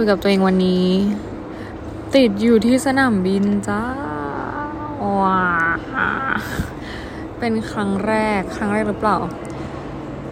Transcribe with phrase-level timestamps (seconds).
[0.00, 0.88] คุยกับตัวเองวันนี้
[2.14, 3.82] ติดอยู่ที่สนามบินจ้า
[5.20, 5.42] ว้า
[7.38, 9.18] เป็นครั้งแรกครั้งแรกหรือเปล่า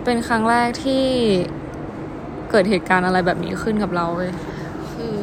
[0.04, 1.04] เป็นครั้งแรกที่
[2.50, 4.32] เกิดเหตุการณ์อะไรแบบนี้ขึ้นกับเราเลย
[4.92, 5.20] คือ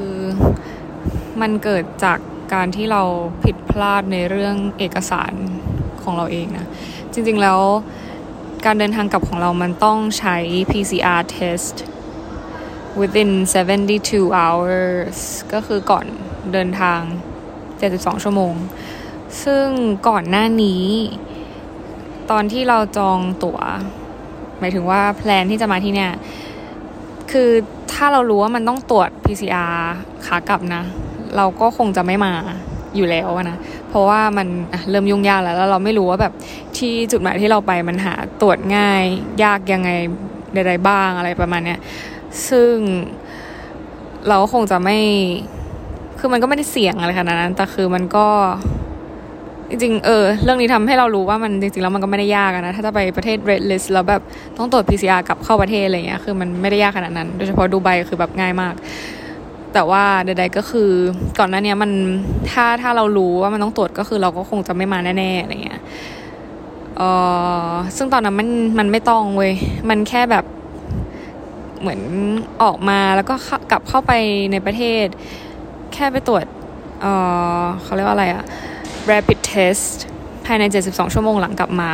[1.42, 2.19] มันเกิดจาก
[2.53, 3.03] การที่เรา
[3.44, 5.33] ผิดพลาดในเรื่องเอกสาร
[6.03, 6.67] ของเราเองนะ
[7.12, 7.60] จริงๆแล้ว
[8.65, 10.37] การเดินทางกลับของเรามันต้องใช้
[10.71, 11.78] PCR test
[12.99, 13.31] within
[13.85, 15.17] 72 hours
[15.53, 16.05] ก็คือก่อน
[16.54, 17.00] เดินทาง
[17.62, 18.54] 72 ชั่วโมง
[19.44, 19.67] ซึ่ง
[20.08, 20.84] ก่อนหน้านี้
[22.31, 23.59] ตอนที่เราจองตั๋ว
[24.59, 26.12] หมายถึงว่าแพลนที่จะมาที่เนี่ย
[27.31, 27.50] คือ
[27.91, 29.76] ถ้าเรารู้ว่ามันต้องตรวจ PCR
[30.26, 30.84] ขากลับนะ
[31.36, 32.34] เราก็คงจะไม่มา
[32.95, 33.58] อยู่แล้วนะ
[33.89, 34.48] เพราะว่ามัน
[34.89, 36.34] เริ่มยุ่งยากแล้ว แล้วเราไม่รู้ว่าแบบ
[36.78, 39.03] ที่จุดหมายที่เราไปมันหาตรวจง่าย
[39.44, 39.89] ยากยังไง
[40.53, 41.80] ใดๆบ้างอะไรประมาณเนี้ย
[42.49, 42.73] ซึ่ง
[44.27, 44.98] เราคงจะไม่
[46.20, 48.27] คือมันก็ไม่ได้เสี่ยงอะไรขนาดนั้น แต่คือมันก็
[49.69, 54.22] จริงๆ เออ เรื่องนี้ทำให้เรารู้ว่ามันจริงๆ แล้วมันก็ไม่ได้ยากนะ ถ้าจะไปประเทศ red list แล้วแบบ
[54.58, 58.73] ต้องตรวจ PCR กลับเข้าประเทศอะไรเงี้ย คือมันไม่ได้ยากขนาดนั้น โดยเฉพาะดูไบคือแบบง่ายมาก
[59.73, 60.89] แต่ว่าใดๆก็คือ
[61.39, 61.91] ก่อนหน้านี้มัน
[62.52, 65.81] ถ้าถ้าเรารู้ว่ามันต้องตรวจก็คือเราก็คงจะไม่มาแน่ๆอะไรเงี้ย
[66.97, 67.02] เอ
[67.69, 69.53] อซึ่งตอนนั้นมันมันไม่ต้องเว้ย
[69.89, 70.45] มันแค่แบบ
[71.82, 72.02] เหมือน
[72.64, 73.36] ออกมาแล้วก็
[73.72, 74.12] กลับเข้าไป
[74.52, 75.06] ในประเทศ
[75.94, 76.46] แค่ไปตรวจ
[77.02, 77.06] เอ
[77.62, 78.44] อเขาเรียกว่าอะไรอะ
[79.10, 79.88] rapid test
[80.46, 81.92] ภายใน 72 ชั่วโมงหลังกลับมา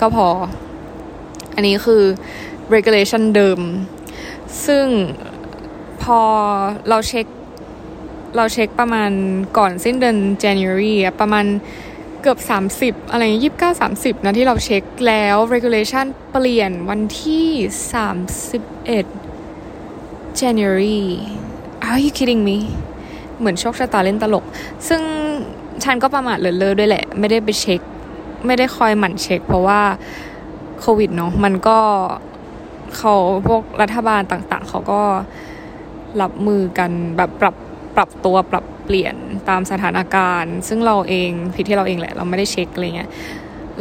[0.00, 0.26] ก็พอ
[1.54, 2.02] อันนี้คือ
[2.74, 3.60] regulation เดิม
[4.66, 4.86] ซึ่ง
[6.02, 6.20] พอ
[6.88, 7.26] เราเช็ค
[8.36, 9.10] เราเช็คประมาณ
[9.58, 11.46] ก่อนสิ้นเดือน January ประมาณ
[12.22, 12.38] เกือบ
[12.74, 17.48] 30 อะไรยี่สิบเก้าสามสิบนะที่เราเช็คแล้ว regulation เปลี่ยนวันที่
[18.58, 19.17] 31
[20.40, 21.00] January
[21.88, 22.58] Are you kidding me
[23.38, 24.44] เหมือนโชคชะตาเล่นตลก
[24.88, 25.00] ซึ่ง
[25.84, 27.80] ฉันก็ประมาทเลินเลอด้วยแหละ ไม่ได้ไปเช็ค
[28.46, 29.80] ไม่ได้คอยหมั่นเช็ค เพราะว่า
[30.80, 31.78] โควิดเนาะมันก็
[32.96, 33.14] เขา
[33.48, 35.00] พวกรัฐบาลต่างๆ เขาก็
[36.20, 37.54] รับมือกันแบบปรับ
[37.96, 39.14] ปรับตัวปรับเปลี่ยน
[39.48, 43.10] ตามสถานการณ์ ซึ่งเราเองผิดที่เราเองแหละ เราไม่ได้เช็คอะไรเงี้ย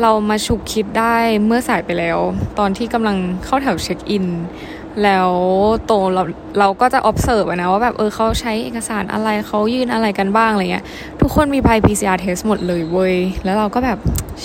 [0.01, 2.17] เรามาฉุกคิดได้เมื่อสายไปแล้ว
[2.59, 4.25] ตอนที่กำลังเข้าแถวเช็คอิน
[5.03, 5.29] แล้ว
[5.85, 6.23] โตเรา
[6.59, 10.85] เราก็จะ observe นะว่าแบบเออเขาใช้เอกสารอะไรเขายื่นอะไรกันบ้างอะไรเงี้ย
[11.21, 13.99] ทุกคนมี PCR test หมดเลยเว้ย แล้วเราก็แบบ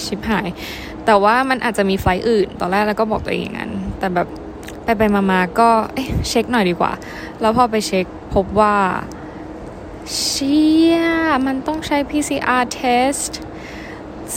[0.05, 0.49] ชิบหาย
[1.07, 4.27] แต่ว่ามันอาจจะมีไฟล์อื่น ตอนแรกเราก็บอกตัวเองอย่างนั้น แต่แบบ
[4.85, 6.93] ไปไปมาๆก็เอ๊ะเช็คหน่อยดีกว่า
[7.41, 8.75] แล้วพอไปเช็คพบว่า
[10.17, 10.99] เชี่ย
[11.47, 13.33] มันต้องใช้ PCR test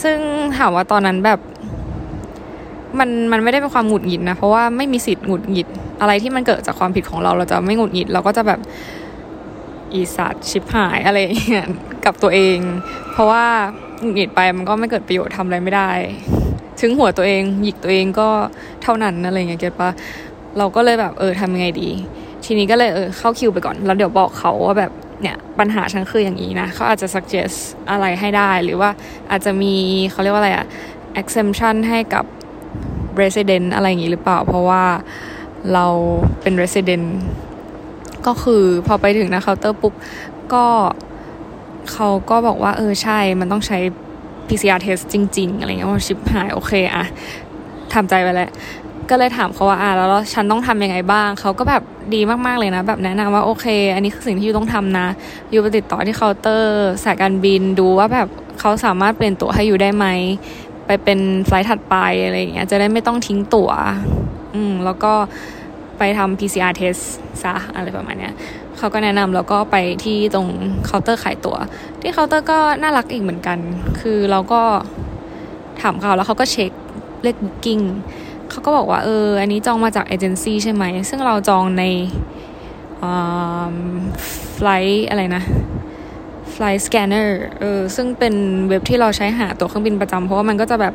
[0.02, 0.18] ซึ่ง
[0.56, 1.40] ถามว่าตอนนั้นแบบ
[2.98, 5.68] มันมันไม่ได้เป็นความหงุดหงิดนะ เพราะว่าไม่มีสิทธิ์หงุดหงิด
[6.00, 8.60] อะไรที่มันเกิดจากความผิดของเราเราจะไม่หงุดหงิดเราก็จะแบบ
[9.92, 11.66] อีสัตว์ชิบหายอะไรอย่างเงี้ย
[12.04, 12.58] กับตัวเอง
[13.12, 13.44] เพราะว่า
[14.00, 15.90] หงุดหงิดไปมันก็ไม่เกิดประโยชน์ทำอะไรไม่ได้
[16.80, 18.28] ถึงหัวตัวเองหยิกตัวเองก็
[18.82, 19.90] เท่านั้นอะไรเงี้ยเก็ตปะ
[20.58, 21.90] เราก็เลยแบบเออทำยังไงดี
[22.44, 24.92] ทีนี้ก็เลยเออเข้าคิวไปก่อนแล้วเดี๋ยวบอกเขาว่าแบบ
[25.22, 27.58] เนี่ยปัญหาฉันคืออย่างนี้นะเขาอาจจะ suggest
[27.90, 28.90] อะไรให้ได้ หรือว่า
[29.30, 29.74] อาจจะมี
[30.10, 30.66] เขาเรียกว่าอะไรอะ
[31.20, 32.24] exemption ให้กับ
[33.20, 34.84] resident อะไรอย่างนี้หรือเปล่า เพราะว่า
[35.74, 35.86] เรา
[36.42, 37.06] เป็น resident
[38.26, 39.94] ก็คือพอไปถึงนะเคาน์เตอร์ปุ๊บ
[40.52, 40.66] ก็
[41.92, 43.78] เขาก็บอกว่า เออใช่มันต้องใช้
[44.48, 47.04] PCR test จริง ๆ อะไรเงี้ยว่าชิบหายโอเคอะ
[47.94, 48.50] ทำใจไปแล้ว
[49.10, 51.82] ก็เลยถามเขาว่าอะแล้วฉันต้องทำยังไงบ้าง เขาก็แบบ
[52.14, 55.06] ดีมากๆเลยนะ แบบแนะนำว่าโอเค อันนี้คือสิ่งที่ you ต้องทำนะ
[55.52, 58.28] you ไปติดต่อที่เคาน์เตอร์สายการบินดูว่าแบบ
[58.60, 60.06] เขาสามารถเปลี่ยนตั๋วให้ you ได้ไหม
[60.86, 63.70] ไปเป็น flight ถัดไปอะไรอย่างเงี้ยจะได้ไม่ต้องทิ้งตั๋ว
[64.54, 65.12] อืมแล้วก็
[65.98, 67.02] ไปทำ PCR test
[67.42, 68.34] ซะอะไรประมาณเนี้ย
[68.78, 70.48] เขาก็แนะนำแล้วก็ไปที่ตรง
[70.84, 71.56] เคาน์เตอร์ขายตั๋ว
[72.00, 73.58] ที่เคาน์เตอร์ก็น่ารักอีกเหมือนกัน
[74.00, 74.62] คือเราก็
[75.80, 76.72] ถามเขาแล้วเขาก็เช็ค
[77.22, 77.80] เลข booking
[78.50, 81.84] เขาก็บอกว่าเออ อันนี้จองมาจากเอเจนซี่ใช่ไหม ซึ่งเราจองใน
[84.56, 85.44] flight อะไรนะ
[86.56, 87.28] Flight Scanner
[87.58, 88.34] เออ ซึ่งเป็น
[88.68, 90.94] เว็บที่เราใช้หาตั๋วเครื่องบินประจำ เพราะว่ามันก็จะแบบ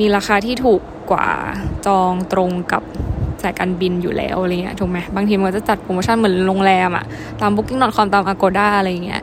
[0.00, 0.80] มีราคาที่ถูก
[1.10, 1.28] กว่า
[1.86, 2.82] จองตรงกับ
[3.42, 7.04] สายการบินอยู่แล้วอะไรเงี้ยถูกไหมบางทีมันก็จะจัดโปรโมชั่นเหมือนโรงแรมอะ
[7.40, 9.22] ตาม Booking.com ตาม Agoda อะไรเงี้ย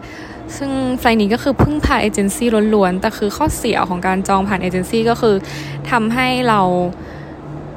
[0.58, 5.36] ซึ่งไฟล์นี้ก็คือพึ่งพาเอเจนซี่ล้วนๆ แต่คือข้อเสียของการจองผ่านเอเจนซี่ก็คือ
[5.92, 6.62] ทำให้เรา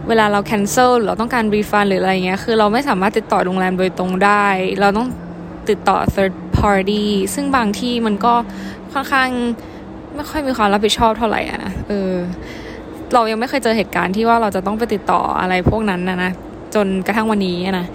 [0.08, 4.46] เวลาเรา cancel หรือเราต้องการ refund หรืออะไรเงี้ย คือเราไม่สามารถติดต่อโรงแรมโดยตรงได้
[4.81, 5.08] เราต้อง
[5.70, 8.34] ติดต่อ third party ซึ่งบางที่มันก็
[8.93, 9.29] ค่อนข้าง
[10.14, 12.12] ไม่ค่อยมีความรับผิดชอบเท่าไหร่อะนะ เออ
[13.14, 16.32] เรายังไม่เคยเจอเหตุการณ์ที่ว่าเราจะต้องไปติดต่ออะไรพวกนั้นนะนะ
[16.75, 17.87] จนกระทั่งวันนี้นะ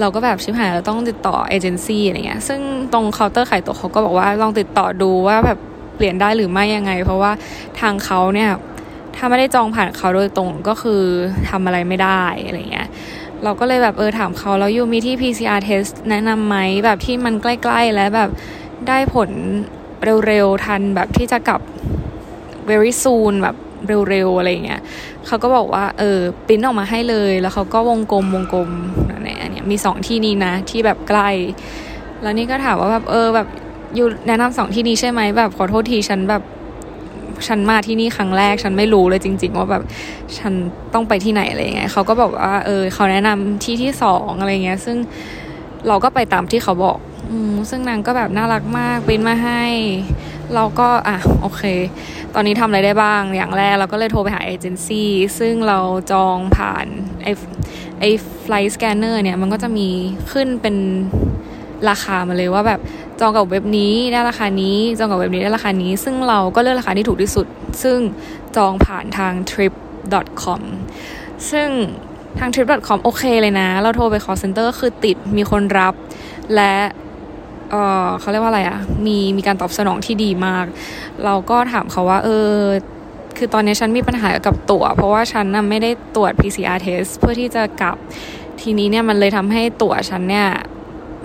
[0.00, 2.60] เราก็แบบชิบหายเราต้องติดต่อเอเจนซี่อะไรเงี้ยซึ่ง
[2.92, 5.58] ตรงเคาน์เตอร์ขายตั๋วเขาก็บอกว่าลองติดต่อดูว่าแบบ
[5.96, 7.32] เปลี่ยนได้หรือไม่ยังไง เพราะว่า
[7.80, 8.50] ทางเขาเนี่ย
[9.16, 11.02] ถ้าไม่ได้จองผ่านเขาโดยตรงก็คือ
[11.48, 12.88] ทำอะไรไม่ได้อะไรเงี้ย
[13.44, 18.30] เราก็เลยแบบเออถามเขาแล้วยูมีที่ PCR test แนะนำไหมแบบที่มันใกล้ๆ และแบบ
[18.88, 19.30] ได้ผล
[20.26, 21.60] เร็วๆ ทันแบบที่จะกลับ
[22.70, 23.56] very soon แบบ
[24.08, 24.80] เร็วๆอะไรเงี้ย
[25.26, 28.70] เขาก็บอกว่าเออปิ้นออกมาให้เลย แล้วเขาก็วงกลมวงกลม
[29.10, 31.30] นั่นแหละเนี่ยมีสองที่นี้นะที่แบบใกล้
[32.22, 33.48] แล้วนี่ก็ถามว่าแบบเออแบบ
[33.94, 36.42] อยู่แนะนำสองที่นี้ใช่ไหมแบบขอโทษทีฉันแบบ
[37.48, 39.82] ฉันมาที่นี่ครั้งแรกฉันไม่รู้เลยจริง ๆ ว่าแบบ
[40.38, 40.52] ฉัน
[40.94, 44.96] ต้องไปที่ไหนอะไรเงี้ยเขาก็บอกว่าเออเขาแนะนำที่ที่สองอะไรเงี้ย ซึ่ง
[45.88, 46.98] เราก็ไปตามที่เขาบอก
[47.30, 47.38] อื
[47.70, 49.62] ซึ่งนางก็แบบน่ารักมากปริ้นมาให้
[50.54, 51.62] เราก็อะโอเค
[52.34, 55.78] ตอนนี้ทำอะไรได้บ้าง อย่างแรกเราก็เลยโทรไปหาเอเจนซี่ซึ่งเรา
[56.12, 56.86] จองผ่าน
[57.22, 57.28] ไอ
[58.00, 58.04] ไอ
[58.44, 59.88] ฟลายสแกนเนอร์เนี่ยมันก็จะมี
[60.32, 60.76] ขึ้นเป็น
[61.88, 62.80] ราคามาเลยว่าแบบ
[63.20, 67.46] จองกับเว็บนี้ได้ราคานี้ จองกับเว็บนี้ได้ราคานี้ ซึ่งเราก็เลือกราคาที่ถูกที่สุด
[67.82, 67.98] ซึ่ง
[68.56, 70.62] จองผ่านทาง trip.com
[71.50, 71.68] ซึ่ง
[72.38, 75.94] ทาง trip.com โอเคเลยนะ เราโทรไป call center คือติดมีคนรับ
[76.54, 76.74] และ
[77.70, 77.74] เอ
[78.04, 80.66] อเขาเรียกว่าอะไรอะ่ะมีมีการตอบสนองที่ดีมาก
[81.24, 82.52] เราก็ถามเขาว่าเออ
[83.36, 87.96] คือตอนนี้ฉันมีปัญหากับตั๋ว เพราะว่าฉันน่ะไม่ได้ตรวจ PCR test เพื่อที่จะกลับ
[88.60, 90.48] ทีนี้เนี่ยมันเลยทำให้ตั๋วฉันเนี่ย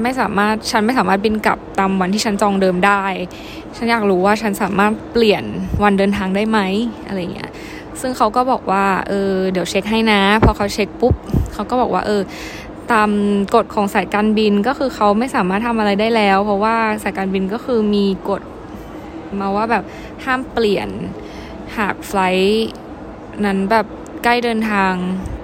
[0.01, 3.03] ไม่สามารถฉันไม่สามารถบินกลับตามวันที่ฉันจองเดิมได้
[3.75, 5.43] ฉันอยากรู้ว่าฉันสามารถเปลี่ยน
[5.83, 6.59] วันเดินทางได้ไหม
[7.07, 7.51] อะไรเงี้ย
[8.01, 11.13] ซึ่งเขาก็บอกว่าเออเดี๋ยวเช็คให้นะ พอเขาเช็คปุ๊บ
[11.53, 12.21] เขาก็บอกว่าเออ
[12.91, 13.09] ตาม
[13.55, 18.41] กฎของสายการบินก็คือเขาไม่สามารถทำอะไรได้แล้ว เพราะว่าสายการบินก็คือมีกฎ
[19.39, 19.83] มาว่าแบบ
[20.25, 20.89] ห้ามเปลี่ยน
[21.77, 22.69] หากไฟล์
[23.45, 23.85] นั้นแบบ
[24.23, 24.93] ใกล้เดินทาง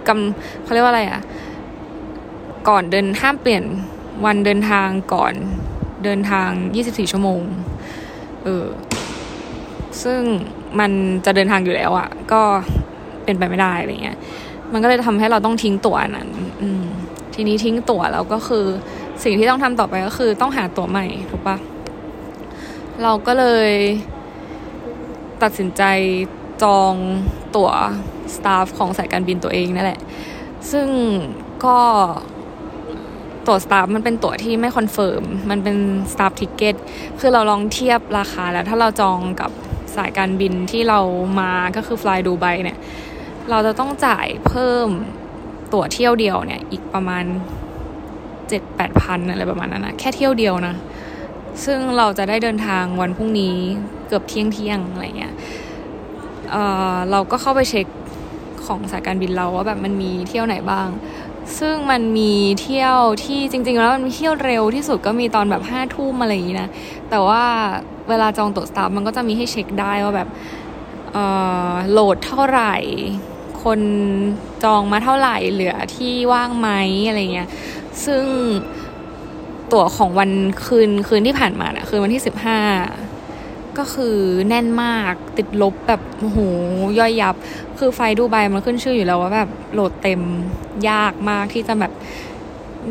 [0.07, 1.21] กำเขาเรียกว่าอะไรอะ
[2.69, 3.63] ก่อนเดินห้ามเปลี่ยน
[4.25, 5.33] วันเดินทางก่อน
[6.03, 6.49] เดินทาง
[6.83, 7.41] 24 ชั่วโมง
[8.43, 8.65] เออ
[10.03, 10.21] ซึ่ง
[10.79, 10.91] มัน
[11.25, 12.41] จะเดินทางอยู่แล้วอะ่ะ ก็
[13.25, 14.17] เป็นไปไม่ได้อะไรเงี้ย
[14.73, 16.29] มันก็เลยทำให้เราต้องทิ้งตั๋วนั้น
[16.61, 16.85] อืม
[17.35, 18.65] ทีนี้ทิ้งตั๋วแล้วก็คือ
[19.23, 21.57] สิ่งที่ต้องทำต่อไปก็คือต้องหาตั๋วใหม่ถูกปะ
[23.03, 23.71] เราก็เลย
[25.43, 25.83] ตัดสินใจ
[26.63, 26.93] จอง
[27.55, 27.71] ตั๋ว
[28.35, 29.99] สตาฟของสายการบินตัวเองนั่นแหละ
[30.71, 30.87] ซึ่ง
[31.65, 31.79] ก็
[33.47, 35.75] ตั๋ว staff มันเป็นตั๋วที่ไม่ confirm มันเป็น
[36.11, 36.75] staff ticket
[37.19, 39.51] คือเราลองเทียบราคาแล้วถ้าเราจองกับ
[39.95, 40.99] สายการบินที่เรา
[41.39, 42.77] มาก็คือ flydubai เนี่ย
[43.49, 44.87] เราจะต้องจ่ายเพิ่ม
[45.73, 47.23] ตั๋วเที่ยวเดียวเนี่ย อีกประมาณ
[48.49, 50.75] เจ็ดแปดพันอะไรประมาณนั้นนะแค่เที่ยวเดียวนะ
[51.65, 53.55] ซึ่งเราจะได้เดินทางวันพรุ่งนี้
[54.07, 55.33] เกือบเที่ยงเที่ยงอะไรเงี้ย
[56.51, 57.87] เเราก็เข้าไปเช็ค
[58.65, 60.87] ของสายการบินเราว่าแบบมันมีเที่ยวไหนบ้าง
[61.59, 66.69] ซึ่งมันมีเที่ยวที่จริง ๆ แล้วมันมีเที่ยวเร็วที่สุดก็มีตอนแบบห้าทุ่มอะไรอย่างนี้นะ
[67.09, 67.43] แต่ว่า
[68.09, 70.29] เวลาจองตั๋วสตาฟมันก็จะมีให้เช็คได้ว่าแบบ
[71.91, 72.73] โหลดเท่าไหร่
[73.63, 73.79] คน
[74.63, 76.69] จองมาเท่าไหร่เหลือที่ว่างไหม
[77.07, 77.49] อะไรเงี้ย
[78.05, 78.25] ซึ่ง
[79.71, 80.31] ตั๋วของวัน
[80.65, 82.59] คืนคืนที่ผ่านมาเนะ่ยคืนวันที่สิบห้า
[83.77, 84.17] ก็คือ
[84.47, 86.39] แน่นมากติดลบแบบโอ้โห
[86.99, 87.35] ย่อยยับ
[87.79, 90.21] คือไฟดูไบมันขึ้นชื่ออยู่แล้วว่าแบบโหลดเต็ม
[90.89, 91.91] ยากมากที่จะแบบ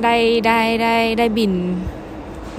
[0.02, 0.16] ได้
[0.46, 1.52] ได้ได้ได้บิน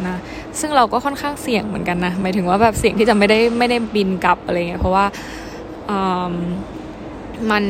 [0.08, 0.18] นะ
[0.60, 5.06] ซึ่งเราก็ค่อนข้างเสี่ยงเหมือนกันนะหมายถึงว่าแบบเสี่ยงที่จะไม่ได้ไม่ได้บินกลับอะไรเงี้ยเพราะว่า
[7.52, 7.64] มัน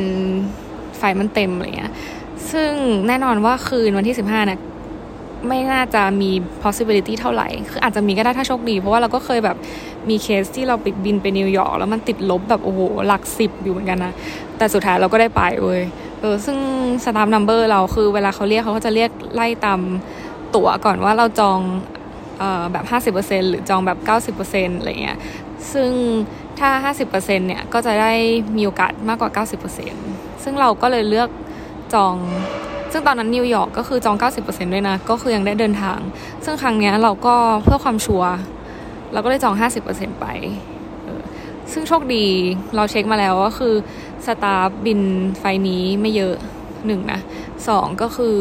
[0.98, 1.92] ไฟมันเต็มอะไรเงี้ย
[2.52, 2.72] ซึ่ง
[3.08, 4.60] แน่นอนว่าคืนวันที่สิบห้านะ
[5.48, 6.30] ไม่น่าจะมี
[6.62, 9.56] possibility เท่าไหร่ คืออาจจะมีก็ได้ถ้าโชคดี เพราะว่าเราก็เคยแบบ
[10.08, 14.12] มีเคสที่เรา bid บินไปนิวยอร์กแล้วมันติดลบแบบโอ้โหหลักสิบอยู่เหมือนกันนะ
[14.58, 15.82] แต่สุดท้ายเราก็ได้ไปเว้ย
[16.20, 16.58] เออซึ่ง
[17.04, 19.80] staff number เราคือเวลาเขาเรียกเขาก็จะเรียกไล่ตาม
[20.54, 21.60] ตั๋วก่อนว่าเราจอง
[22.38, 22.84] เอ่อแบบ
[23.14, 25.18] 50%หรือจองแบบ 90%อะไรเงี้ย
[25.72, 25.90] ซึ่ง
[26.60, 26.70] ถ้า
[27.08, 28.12] 50%เนี่ยก็จะได้
[28.56, 29.44] มีโอกาสมากกว่า
[29.86, 31.28] 90%ซึ่งเราก็เลยเลือก
[31.94, 32.14] จอง
[32.92, 35.98] ซึ่งตอนนั้นนิวยอร์กก็คือจอง 90%ด้วยนะ ก็คือยังได้เดินทาง
[36.44, 38.32] ซึ่งครั้งนี้เราก็เพื่อความชัวร์
[39.12, 39.54] เราก็เลยจอง
[39.88, 40.26] 50%ไป
[41.72, 42.24] ซึ่งโชคดี
[42.74, 43.74] เราเช็คมาแล้วก็คือ
[44.26, 45.00] สตาฟบิน
[45.38, 46.34] ไฟนี้ไม่เยอะ
[46.86, 47.20] หนึ่งนะ
[47.68, 48.38] สองก็คือ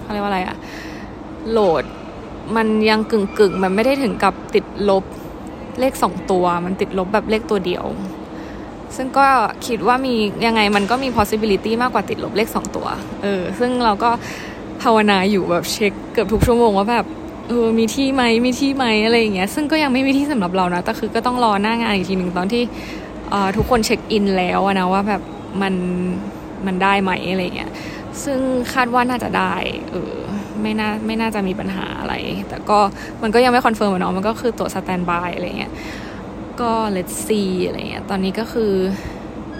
[0.00, 0.56] เขาเรียกว่าอะไรอะ
[1.50, 1.84] โหลด
[2.56, 5.04] มันยังกึ่งกึ่งมันไม่ได้ถึงกับติดลบ
[5.80, 7.84] เลขสองตัวมันติดลบแบบเลขตัวเดียว
[8.96, 9.26] ซึ่งก็
[9.66, 10.14] คิดว่ามี
[10.46, 12.86] ยังไงมันก็มี possibility มากกว่าติดลบเลขสองตัว
[13.22, 14.10] เออ ซึ่งเราก็
[14.82, 17.06] ภาวนาอยู่แบบเช็คเกือบทุกชั่วโมงว่าแบบ
[17.48, 22.62] เออมีที่ไหมมีที่ไหมอะไรอย่างเงี้ยซึ่งก็ยังไม่มีที่สำหรับเรานะแต่คือก็ต้องรอหน้างานอีกทีหนึ่งตอนที่
[23.56, 25.22] ทุกคนเช็คอินแล้วนะว่าแบบ
[25.62, 25.74] มัน
[26.66, 27.70] มันได้ไหมอะไรเงี้ย
[28.24, 28.38] ซึ่ง
[28.72, 29.54] คาดว่าน่าจะได้
[29.90, 30.14] เออ
[30.62, 32.14] ไม่น่าไม่น่าจะมีปัญหาอะไร
[32.48, 32.78] แต่ก็
[33.22, 35.72] มันก็ยังไม่ confirm เนาะมันก็คือตัว standby อะไรเงี้ย
[36.60, 38.72] ก็ let's see อะไรเงี้ยตอนนี้ก็คือ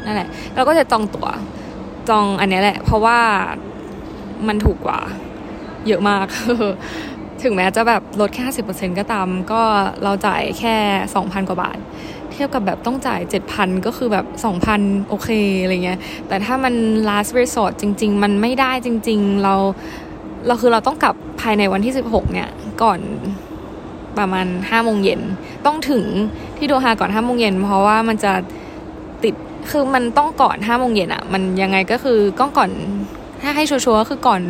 [0.04, 1.28] นั่นแหละเราก็จะจองตัว๋ว
[2.08, 3.18] จองอันนี้แหละ เพราะว่า
[4.48, 5.00] มันถูกกว่า
[5.86, 6.26] เยอะมาก
[7.42, 9.62] ถึงแม้จะแบบลดแค่สิบเปอร์เซ็นก็ตาม ก็
[10.04, 10.76] เราจ่ายแค่
[11.14, 11.78] สองพันกว่าบาท
[12.32, 15.28] เทียบกับแบบต้องจ่ายเจ็ดพันก็คือแบบสองพันโอเค
[15.62, 16.74] อะไรเงี้ย แต่ถ้ามัน
[17.08, 19.54] last resort จริง ๆ มันไม่ได้จริง ๆ เรา
[20.46, 22.48] เราคือเราต้องกลับภายในวันที่สิบหกเนี่ย
[22.82, 23.00] ก่อน
[24.18, 25.20] ประมาณห้าโมงเย็น
[25.66, 26.04] ต้องถึง
[26.56, 28.32] ที่โดฮาก่อนห้าโมงเย็นเพราะว่ามันจะ
[29.24, 29.34] ติด
[29.70, 32.70] คือมันต้องก่อนห้าโมงเย็นอะมันยังไงก็คือก็ก่อน
[33.42, 34.40] ถ้าให้ชัวร์ๆคือก่อน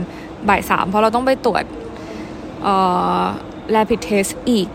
[0.48, 1.64] บ่ายสามเพราะเราต้องไปตรวจ
[2.62, 2.74] เอ่
[3.20, 3.22] อ
[3.74, 4.68] rapid test อีก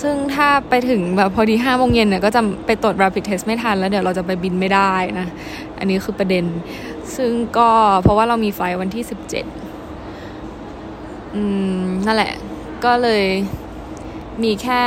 [0.00, 5.26] ซึ่งถ้าไปถึงแบบพอดีห้าโมงเย็นเนี่ยก็จะไปตรวจ rapid test ไม่ทันแล้วเดี๋ยวเราจะไปบินไม่ได้นะ
[5.78, 6.44] อันนี้คือประเด็น
[7.16, 7.70] ซึ่งก็
[8.02, 9.44] เพราะว่าเรามีไฟวันที่สิบเจ็ด
[11.34, 11.42] อื
[11.80, 12.32] ม นั่นแหละ
[12.84, 13.24] ก็เลย
[14.42, 14.82] มีแค่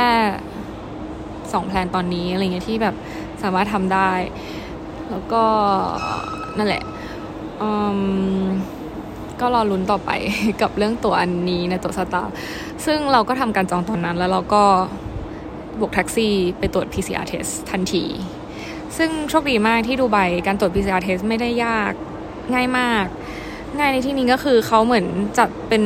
[1.52, 2.94] สองแพลนตอนนี้อะไรเงี้ยที่แบบ
[3.42, 4.10] สามารถทำได้
[5.10, 5.44] แล้วก็
[6.58, 6.84] นั่นแหละ
[9.40, 10.10] ก็รอลุ้นต่อไป
[10.62, 12.34] กับเรื่องตัวอันนี้ในตัวสตาร์
[12.86, 14.64] ซึ่งเราก็ทำการจองตอนนั้น แล้วเราก็
[15.80, 18.04] บวกแท็กซี่ไปตรวจ PCR test ทันที
[18.96, 21.92] ซึ่งโชคดีมากที่ดูไบการตรวจ PCR test ไม่ได้ยาก
[22.54, 23.04] ง่ายมาก
[23.78, 25.06] ง่ายในที่นี้ก็คือเขาเหมือน
[25.38, 25.84] จัดเป็น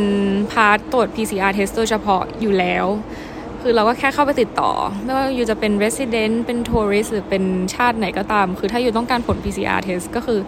[0.53, 2.87] part ตรวจ PCR test โดยเฉพาะอยู่แล้ว
[3.63, 4.71] คือเราก็แค่เข้าไปติดต่อ
[5.05, 10.41] ไม่ว่า you จะเป็น resident เป็น tourist หรือเป็นชาติไหนก็ตาม คือถ้า you ต้องการผล PCR test ก็คือ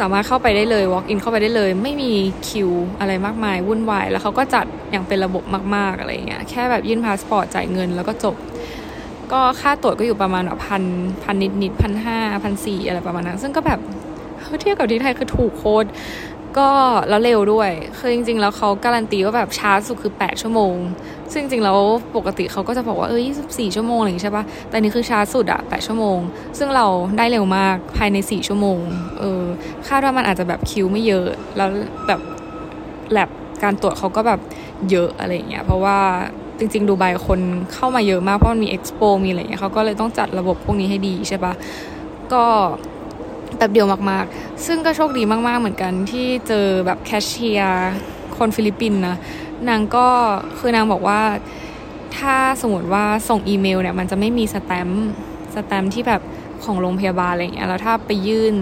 [0.00, 2.12] สามารถเข้าไปได้เลย walk in เข้าไปได้เลย ไม่มี
[2.48, 8.36] คิวอะไรมากมายวุ่นวาย แล้วเขาก็จัดอย่างเป็นระบบมาก ๆ อะไรเงี้ย แค่แบบยื่นพาสปอร์ตจ่ายเงินแล้วก็จบ
[9.32, 10.84] ก็ค่าตรวจก็อยู่ประมาณแบบพัน
[11.24, 13.80] พันนิดนิดพันห้าพันสี่อะไรประมาณนั้น ซึ่งก็แบบ
[14.60, 15.88] เทียบกับที่ไทยคือถูกโคตร
[16.58, 16.70] ก็
[17.08, 20.74] แล้วเร็วด้วยคือจริง ๆ แล้วเขาการันตีว่าแบบช้าสุดคือ 8 ชั่วโมง
[21.32, 21.78] ซึ่งจริงๆแล้ว
[22.16, 26.18] ปกติเขาก็จะบอกว่าเออ24 ชั่วโมงอะไรอย่างนี้ใช่ปะแต่นี่คือช้าสุดอะ8 ชั่วโมง
[26.58, 26.86] ซึ่งเรา
[27.18, 28.78] ได้เร็วมากภายใน 4 ชั่วโมง
[29.18, 29.42] เออ
[29.88, 31.68] คาดว่ามันอาจจะแบบคิวไม่เยอะ แล้ว
[32.06, 32.20] แบบ
[33.12, 33.30] แลบ
[33.62, 34.40] การตรวจเขาก็แบบ
[34.90, 35.98] เยอะอะไรอย่างเงี้ย เพราะว่า
[36.58, 37.40] จริง ๆ ดูไบคน
[37.74, 41.52] เข้ามาเยอะมากเพราะมันมีเอ็กซ์โปมีอะไรเงี้ยเขาก็เลยต้องจัดระบบพวกนี้ให้ดีใช่ปะ
[42.32, 42.44] ก็
[43.60, 47.92] แป๊บเดียวมากๆ ซึ่งก็โชคดีมากๆเหมือนกันที่เจอแบบแคชเชียร์
[48.36, 49.16] คนฟิลิปปินส์นะ
[49.68, 50.06] นางก็
[50.58, 51.20] คือนางบอกว่า
[52.16, 56.22] ถ้าสมมติว่าส่งอีเมลเนี่ยมันจะไม่มี stamp stamp ที่แบบ
[56.64, 58.54] ของโรงพยาบาลอะไรเงี้ยแล้วถ้าไปยื่น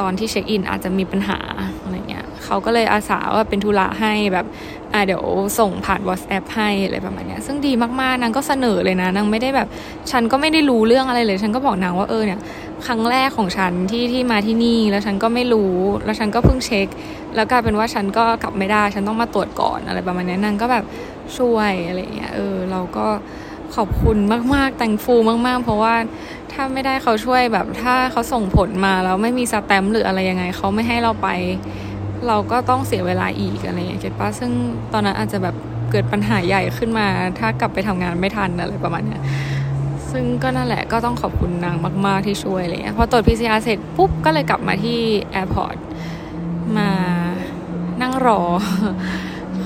[0.00, 1.38] ตอนที่เช็คอินอาจจะมีปัญหา
[1.82, 4.46] อะไรเงี้ยเขาก็เลยอาสาว่าเป็นธุระให้แบบ
[4.92, 5.22] อ่าเดี๋ยว
[5.58, 9.68] ส่งผ่าน WhatsApp ให้อะไรประมาณเนี้ยซึ่งดีมากๆนางก็เสนอเลยนะนางไม่ได้แบบ
[10.10, 12.40] ฉันก็ไม่ได้รู้เรื่องอะไรเลย ฉันก็บอกนางว่าเออเนี่ย
[12.86, 16.88] ครั้งแรกของฉันที่ที่มาที่นี่แล้วฉันก็ไม่รู้ แล้วฉันก็เพิ่งเช็ค
[17.34, 20.84] แล้วกลายเป็นว่าฉันก็กลับไม่ได้ ฉันต้องมาตรวจก่อนอะไรประมาณนี้นางก็แบบ
[21.38, 23.06] ช่วยอะไรเงี้ยเออเราก็
[23.74, 24.18] ขอบคุณ
[24.54, 25.94] มากๆ แต่งฟูมาก ๆ เพราะว่า
[26.52, 31.28] ถ้าไม่ได้เขาช่วยแบบถ้าเขาส่งผลมาแล้วไม่มีสแตมป์หรืออะไรยังไงเขาไม่ให้เราไป
[32.26, 34.50] เราก็ต้องเสียเวลาอีกอะไรอย่างเงี้ย get ปะซึ่ง
[34.92, 35.56] ตอนนั้นอาจจะแบบ
[35.90, 37.06] เกิดปัญหาใหญ่ขึ้นมา
[37.38, 39.20] ถ้ากลับไปทำงานไม่ทันอะไรประมาณเนี้ย
[40.14, 44.98] ซึ่งก็นั่นแหละก็ต้องขอบคุณนางมาก ๆ ที่ช่วยอะไรเงี้ยพอตรวจ PCR เสร็จปุ๊บ ก็เลยกลับมาที่
[45.30, 45.76] airport
[46.76, 46.90] มา
[48.02, 48.40] นั่งรอ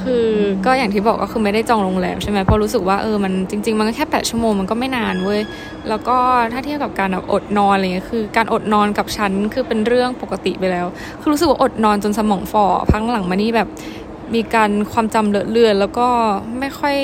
[0.02, 0.26] คือ
[0.66, 5.40] ก็อย่างที่บอกก็คือไม่ได้จองโรงแรมใช่ไหมเพราะรู้สึกว่าเออมันจริง ๆ มันก็แค่แปดชั่วโมงมันก็ไม่นานเว้ย
[5.88, 6.16] แล้วก็
[6.52, 10.86] ถ้าเทียบกับการแบบอดนอนอะไรเงี้ยคือการอดนอนกับฉันคือเป็นเรื่องปกติไปแล้ว
[11.20, 13.68] คือรู้สึกว่าอดนอนจนสมองฝ่อพังหลังมานี่แบบ
[14.34, 16.06] มีการความจำเลอะเลือนแล้วก็
[16.58, 16.96] ไม่ค่อย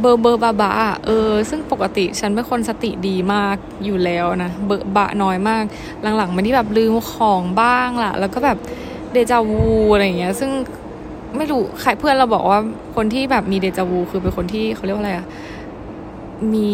[0.00, 0.72] เบอร์เบอร์บาบา
[1.06, 5.64] เออ ซึ่งปกติฉันเป็นคนสติดีมากอยู่แล้วนะ เบอร์บะน้อยมาก
[6.16, 8.58] หลังๆมานี่แบบลืมของบ้างล่ะ แล้วก็แบบ
[9.12, 10.50] เดจาวูอะไรเงี้ย ซึ่ง
[11.36, 12.58] ไม่รู้ใครเพื่อนเราบอกว่า
[12.96, 15.26] คนที่แบบมีเดจาวูคือเป็นคนที่เขาเรียกว่าอะไรอะ
[16.52, 16.70] มี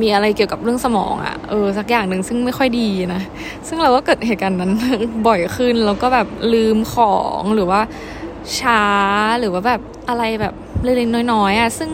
[0.00, 3.22] มีอะไรเกี่ยวกับเรื่องสมองอะเออ สักอย่างหนึ่งซึ่งไม่ค่อยดีนะ
[3.68, 4.72] ซึ่งเราก็เกิดเหตุการณ์นั้น
[5.26, 7.80] บ่อยขึ้น แล้วก็แบบลืมของหรือว่า
[8.58, 8.82] ช้า
[9.40, 11.90] หรือว่าแบบอะไรแบบเล็กๆน้อยๆอะซึ่ง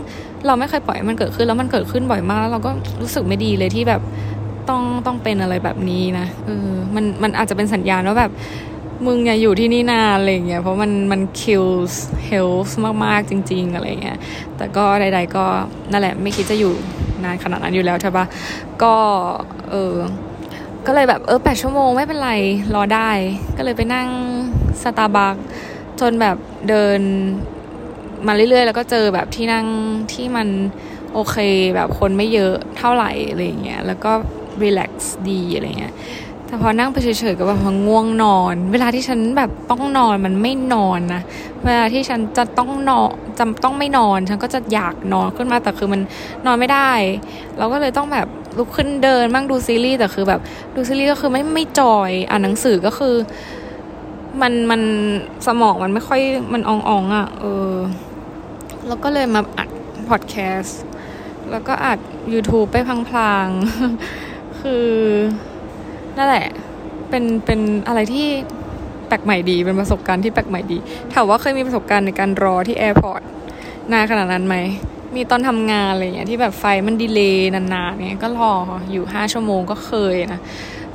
[0.47, 2.71] เราไม่เคยปล่อยมันเกิดขึ้นแล้วมันเกิดขึ้นบ่อยมากแล้วเราก็
[3.01, 4.01] รู้สึกไม่ดีเลยที่แบบ
[4.69, 8.31] ต้องต้องเป็นอะไรแบบนี้นะเออมันมันอาจจะเป็นสัญญาณว่าแบบ
[9.07, 11.95] มึงอย่าอยู่ที่นี่นานอะไรเงี้ยเพราะมันมัน kills
[12.29, 12.73] health
[13.05, 14.19] มากๆจริง ๆ อะไรเงี้ย
[14.57, 15.45] แต่ก็ใด ๆ ก็
[15.91, 16.73] นั่นแหละไม่คิดจะอยู่
[17.25, 18.25] นานขนาดนั้นอยู่แล้วใช่ปะ
[18.83, 18.95] ก็
[19.71, 19.95] เออ
[20.87, 22.33] ก็เลยแบบเออแปดชั่วโมงไม่เป็นไร
[22.75, 23.11] รอได้
[23.57, 24.09] ก็เลยไปนั่ง
[24.83, 25.35] สตาร์บัค
[26.01, 26.37] จนแบบ
[26.69, 27.01] เดิน
[28.27, 29.67] มาเรื่อยๆ แล้วก็เจอแบบที่นั่ง
[30.13, 30.49] ที่มัน
[31.15, 31.37] โอเค
[31.75, 34.13] แบบคนไม่เยอะเท่าไหร่อะไรเงี้ยแล้วก็
[34.63, 35.95] รีแลกซ์ดีอะไรเงี้ย
[36.47, 41.23] แต่พอนั่งไปเฉยๆก็แบบง่วงนอน เวลาที่ฉันแบบต้องนอนมันไม่นอนนะ
[41.65, 46.01] เวลาที่ฉันจะต้องนอนจำต้องไม่นอน ฉันก็จะอยากนอนขึ้นมาแต่คือมัน
[46.47, 46.93] นอนไม่ได้
[47.59, 48.27] เราก็เลยต้องแบบ
[48.59, 50.41] ลุกขึ้นเดินบ้างดูซีรีส์แต่คือแบบ
[50.75, 53.15] ดูซีรีส์ก็คือไม่ไม่จอยอ่านหนังสือก็คือ
[54.43, 54.81] มันมัน
[55.47, 56.21] สมองมันไม่ค่อย
[56.53, 57.73] มันอ่องๆอะ เออ
[58.89, 59.69] แล้วก็เลยมาอัด
[60.09, 60.81] พอดแคสต์
[61.51, 61.99] แล้วก็อัด
[62.33, 62.77] YouTube ไป
[63.11, 64.89] พลางๆ คือ
[66.17, 66.47] นั่นแหละ
[67.09, 68.29] เป็นเป็นอะไรที่
[69.09, 70.79] แปลกใหม่ดี เป็นประสบการณ์ที่แปลกใหม่ดี
[71.15, 73.23] ถามว่าเคยมีประสบการณ์ในการรอที่ airport
[73.93, 74.57] นานขนาดนั้นไหม
[75.17, 78.53] มีตอนทำงานอะไรเงี้ยที่แบบ flight มัน delay นานๆเนี่ยก็รอ
[78.91, 80.41] อยู่ห้าชั่วโมงก็เคยนะ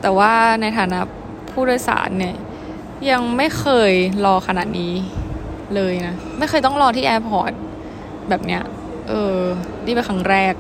[0.01, 1.00] แต่ว่าในฐานะ
[1.51, 2.36] ผู้โดยสารเนี่ย
[3.10, 3.92] ยังไม่เคย
[4.25, 4.94] รอขนาดนี้
[5.75, 7.52] เลยนะ ไม่เคยต้องรอที่ airport
[8.29, 8.63] แบบเนี้ย
[9.10, 9.39] เออ
[9.86, 10.53] นี่เป็นครั้งแรก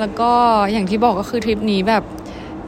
[0.00, 0.30] แล้วก็
[0.72, 2.02] อย่างที่บอกก็คือทริปนี้แบบ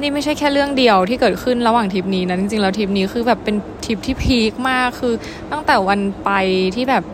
[0.00, 5.14] นี่ไม่ใช่แค่เรื่องเดียวที่เกิดขึ้นระหว่างทริปนี้นะจริงๆแล้วทริปนี้คือแบบเป็นทริปที่ peak มากคือ
[5.52, 6.30] ตั้งแต่วันไป
[6.76, 7.04] ที่แบบ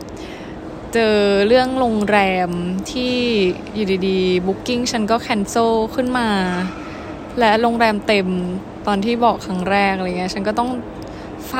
[0.94, 1.16] เจอ
[1.48, 2.50] เรื่องโรงแรม
[2.90, 3.14] ที่
[3.74, 6.28] อยู่ดีๆ booking ฉันก็ cancel ขึ้นมา
[7.38, 8.28] และโรงแรมเต็ม
[8.86, 10.70] ตอนที่บอกครั้งแรกอะไรเงี้ยฉันก็ต้อง
[11.48, 11.52] fight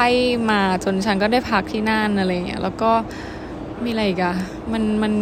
[0.50, 2.90] มาจนฉันก็ได้พักที่นั่นอะไรเงี้ยแล้วก็
[3.84, 4.34] มีอะไรอีกอะ
[4.72, 5.12] มันมัน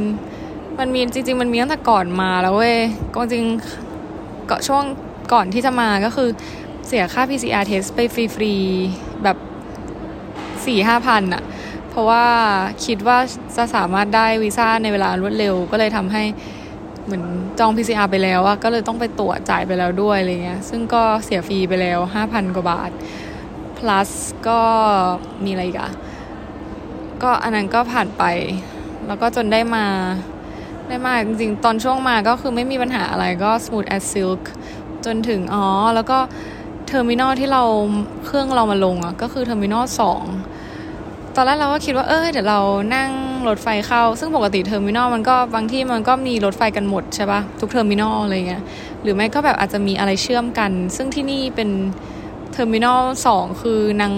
[0.79, 2.79] มันมีจริง ๆ มันมีตั้งแต่ก่อนมาแล้วเว้ย
[3.15, 3.45] ก็จริง
[4.51, 4.85] ก็ช่วง
[5.33, 6.29] ก่อนที่จะมาก็คือ
[6.89, 9.37] เสียค่า PCR test ไปฟรีๆแบบ
[10.67, 11.43] สี่ห้าพันอะ
[11.91, 12.25] เพราะว่า
[12.85, 13.19] คิดว่า
[13.57, 16.23] จะสามารถได้วีซ่าในเวลารวดเร็ว ก็เลยทำให้
[17.05, 17.25] เหมือน
[17.59, 22.91] จอง PCR ไปแล้วอะก็เลยต้องไปตรวจจ่ายไปแล้วด้วยอะไรเงี้ย ซึ่งก็เสียฟรีไปแล้วห้าพันกว่าบาท
[23.79, 24.11] plus
[24.49, 24.61] ก็
[25.45, 25.91] มีอะไรกัน
[27.23, 28.25] ก็อันนั้นก็ผ่านไป
[29.07, 29.85] แล้วก็จนได้มา
[30.89, 34.43] ได้มาจริงๆ ตอนช่วงมาก็คือไม่มีปัญหาอะไรก็ smooth as silk
[35.05, 36.19] จนถึงอ๋อ แล้วก็
[36.87, 37.63] terminal ที่เรา
[38.25, 40.25] เครื่องเรามาลงอะ ก็คือ terminal สอง
[41.35, 42.61] ตอนแรกเราก็คิดว่าเออเดี๋ยวเรา
[42.95, 43.11] นั่ง
[43.49, 48.63] รถไฟเข้า ซึ่งปกติ terminal มันก็บางที่มันก็มีรถไฟกันหมดใช่ปะทุก terminal อะไรเงี้ย
[49.03, 51.71] หรือไม่ก็แบบอาจจะมีอะไรเชื่อมกัน ซึ่งที่นี่เป็น
[52.53, 54.13] terminal สองคือนาง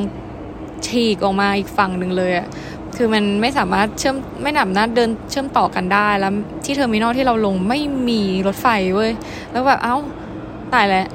[0.87, 2.49] ฉีกออกมาอีกฝั่งหนึ่งเลยอะ
[2.97, 6.33] คือมันไม่สามารถเชื่อมไม่สามารถเดินเชื่อมต่อกันได้แล้ว
[6.65, 9.11] ที่ terminal ที่เราลงไม่มีรถไฟเว้ย
[9.53, 9.97] แล้วแบบเอ้า
[10.75, 11.07] ตายแล้ว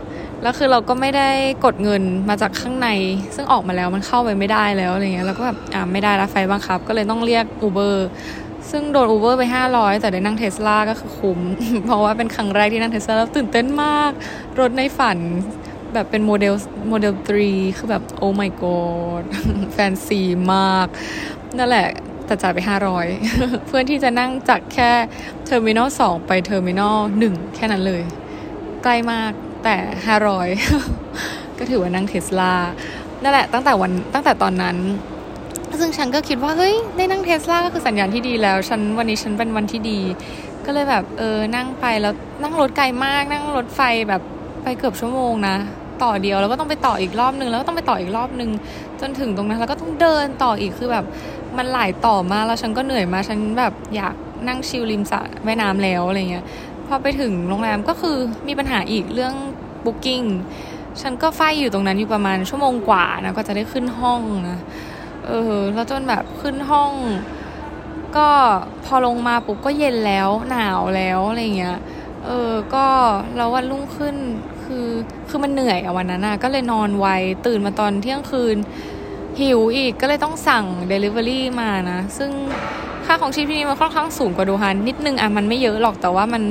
[0.42, 1.30] แล้วคือเราก็ไม่ได้
[1.66, 2.90] กดเงินมาจากข้างใน
[3.36, 8.10] ซึ่งออกมาแล้วมันเข้าไปไม่ได้แล้วอะไรเงี้ยแล้วก็แบบอ่าไม่ได้ละ fight บังคับ ก็เลยต้องเรียก Uber
[8.72, 11.40] ซึ่งโดน Uber ไป 500 แต่ได้นั่งเทสลาก็คือคุ้ม
[11.86, 14.12] เพราะว่าเป็นครั้งแรกที่นั่งเทสลาแล้วตื่นเต้นมาก
[14.60, 15.18] รถในฝัน
[15.94, 16.54] แบบเป็น Model
[16.90, 17.14] Model
[17.46, 19.24] 3คือแบบ โอ้ my god
[19.74, 20.22] fancy
[20.54, 20.88] มาก
[21.58, 21.88] นั่นแหละ
[22.26, 22.60] แต่จ่ายไป
[23.12, 24.92] 500 เพื่อที่จะนั่งจากแค่
[25.46, 28.02] terminal 2ไป terminal 1แค่นั้นเลย
[28.84, 29.32] ใกล้มาก
[29.64, 30.48] แต่ห้าร้อย
[31.58, 32.54] ก็ถือว่านั่งเทสลา
[33.22, 34.78] นั่นแหละตั้งแต่วันตั้งแต่ตอนนั้น
[35.80, 40.00] ซึ่งฉันก็คิดว่า เฮ้ย ได้นั่งเทสลาก็คือสัญญาณที่ดีแล้ว ฉันวันนี้ฉันเป็นวันที่ดี
[40.66, 44.22] ก็เลยแบบ เออ นั่งไปแล้วนั่งรถไกลมาก นั่งรถไฟแบบ
[44.64, 45.56] ไปเกือบชั่วโมงนะ
[46.04, 48.50] ต่อเดียวแล้วก็ต้องไปต่ออีกรอบนึงแล้วก็ต้องไปต่ออีกรอบนึง
[49.02, 51.06] จนถึงตรงนั้นแล้วก็ต้องเดินต่ออีกคือแบบ
[51.58, 54.16] มันหลายต่อมาแล้วฉันก็เหนื่อยมาฉันแบบอยาก
[54.48, 56.46] นั่งชิลริมสระว่น้ำแล้วอะไรเงี้ย
[56.88, 59.34] พอไปถึงโรงแรมก็คือมีปัญหาอีกเรื่อง
[59.86, 60.22] บุ๊กิ้ง
[61.02, 64.60] ฉันก็ไฟอยู่ตรงนั้นอยู่ประมาณชั่วโมงกว่านะก็จะได้ขึ้นห้องนะ
[65.28, 66.92] เออแล้วจนแบบขึ้นห้อง
[68.18, 68.28] ก็
[68.86, 71.78] พอลงมาปุ๊บก็เย็นแล้วหนาวแล้วอะไรเงี้ย
[72.26, 72.86] เออก็
[73.36, 74.16] แล้ววันรุ่งขึ้น
[74.64, 74.88] คือ
[75.30, 77.08] คือมันเหนื่อยอะวันนั้นอะก็เลยนอนไว
[77.46, 78.58] ตื่นมาตอนเที่ยงคืน
[79.40, 82.32] หิวอีกก็เลยต้องสั่ง Delivery มานะ ซึ่ง
[83.06, 86.44] ค่าของชีพที่นี่มันค่อนข้างสูงกว่าดูฮันนิดนึงอะมันไม่เยอะหรอกแต่ว่ามัน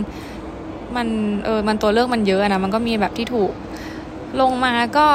[0.96, 1.06] มัน
[1.44, 3.50] เออมันตัวเลือกมันเยอะนะมันก็มีแบบที่ถูก
[4.40, 5.06] ลงมาก็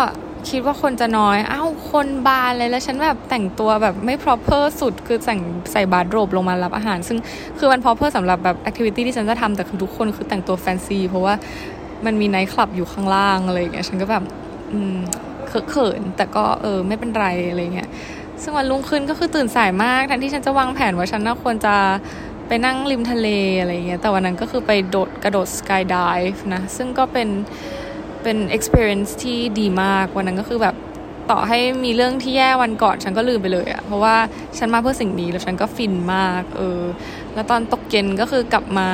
[0.50, 5.36] คิดว่าคนจะน้อย อ้าว คนบานเลยแล้วฉันแบบแต่งตัวแบบไม่ proper สุด คือใส่
[5.72, 7.18] ใส่บาร์โรบลงมารับอาหาร ซึ่ง
[7.58, 11.34] คือมัน proper สำหรับแบบ activity ที่ฉันจะทำแต่คือทุกคนคือแต่งตัวแฟนซี เพราะว่า
[12.06, 14.24] มันมีไนท์คลับอยู่ข้างล่างอะไรอย่างเงี้ย ฉันก็แบบ
[14.72, 14.98] อืม
[15.70, 17.90] เขิน แต่ก็เออไม่เป็นไรอะไรเงี้ย
[18.42, 21.76] ซึ่งวันรุ่งขึ้นก็คือตื่นสายมากแทนที่ฉันจะวางแผนว่าฉันน่าควรจะ
[22.48, 23.28] ไปนั่งริมทะเล
[23.60, 27.30] อะไรเงี้ยแต่วันนั้นก็คือไปโดดกระโดดสกายดิฟนะซึ่งก็เป็น
[28.24, 30.76] เป็น experience ที่ดีมากวันนั้นก็คือแบบ
[31.32, 34.16] ต่อให้มีเรื่องที่แย่วันก่อนฉันก็ลืมไปเลยอะเพราะว่า
[34.58, 36.82] ฉันมาเพื่อสิ่งนี้แล้วฉันก็ฟินมาก เออ
[37.34, 38.90] แล้วตอนตกเย็นก็คือกลับมา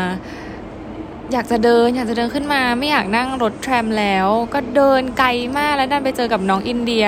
[1.34, 7.06] อยากจะเดินอยากจะเดินขึ้นมา ไม่อยากนั่งรถแทรมแล้ว ก็เดินไกลมากแล้วดันไปเจอกับน้องอินเดีย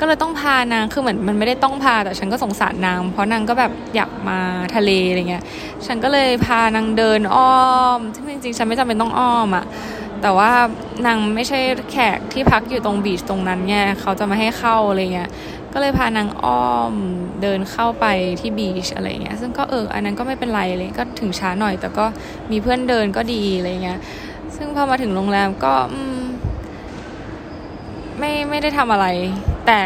[0.00, 4.38] ก็เลยต้องพานางคือเหมือนมันไม่ได้ต้องพาแต่ฉันก็สงสารนาง เพราะนางก็แบบอยากมา
[4.76, 5.44] ทะเลอะไรเงี้ย
[5.86, 7.60] ฉันก็เลยพานางเดินอ้อ
[7.98, 9.64] มซึ่งจริงๆ ฉันไม่จำเป็นต้องอ้อมอะ่ะ
[10.22, 10.50] แต่ว่า
[11.06, 11.58] นางไม่ใช่
[11.90, 15.30] แขกที่พักอยู่ตรงบีชตรงนั้นไงเขาจะมาให้เข้าอะไรเงี้ย
[15.72, 16.94] ก็เลยพานางอ้อม
[17.42, 18.06] เดินเข้าไป
[18.40, 22.04] ที่บีชอะไรเงี้ยซึ่งก็เอออันนั้นก็ไม่เป็นไรเลยก็ถึงช้าหน่อย แต่ก็
[22.50, 23.98] มีเพื่อนเดินก็ดีอะไรเงี้ย
[24.56, 25.74] ซึ่งพอมาถึงโรงแรมก็
[28.18, 29.06] ไม่ไม่ได้ทำอะไร
[29.66, 29.82] แต่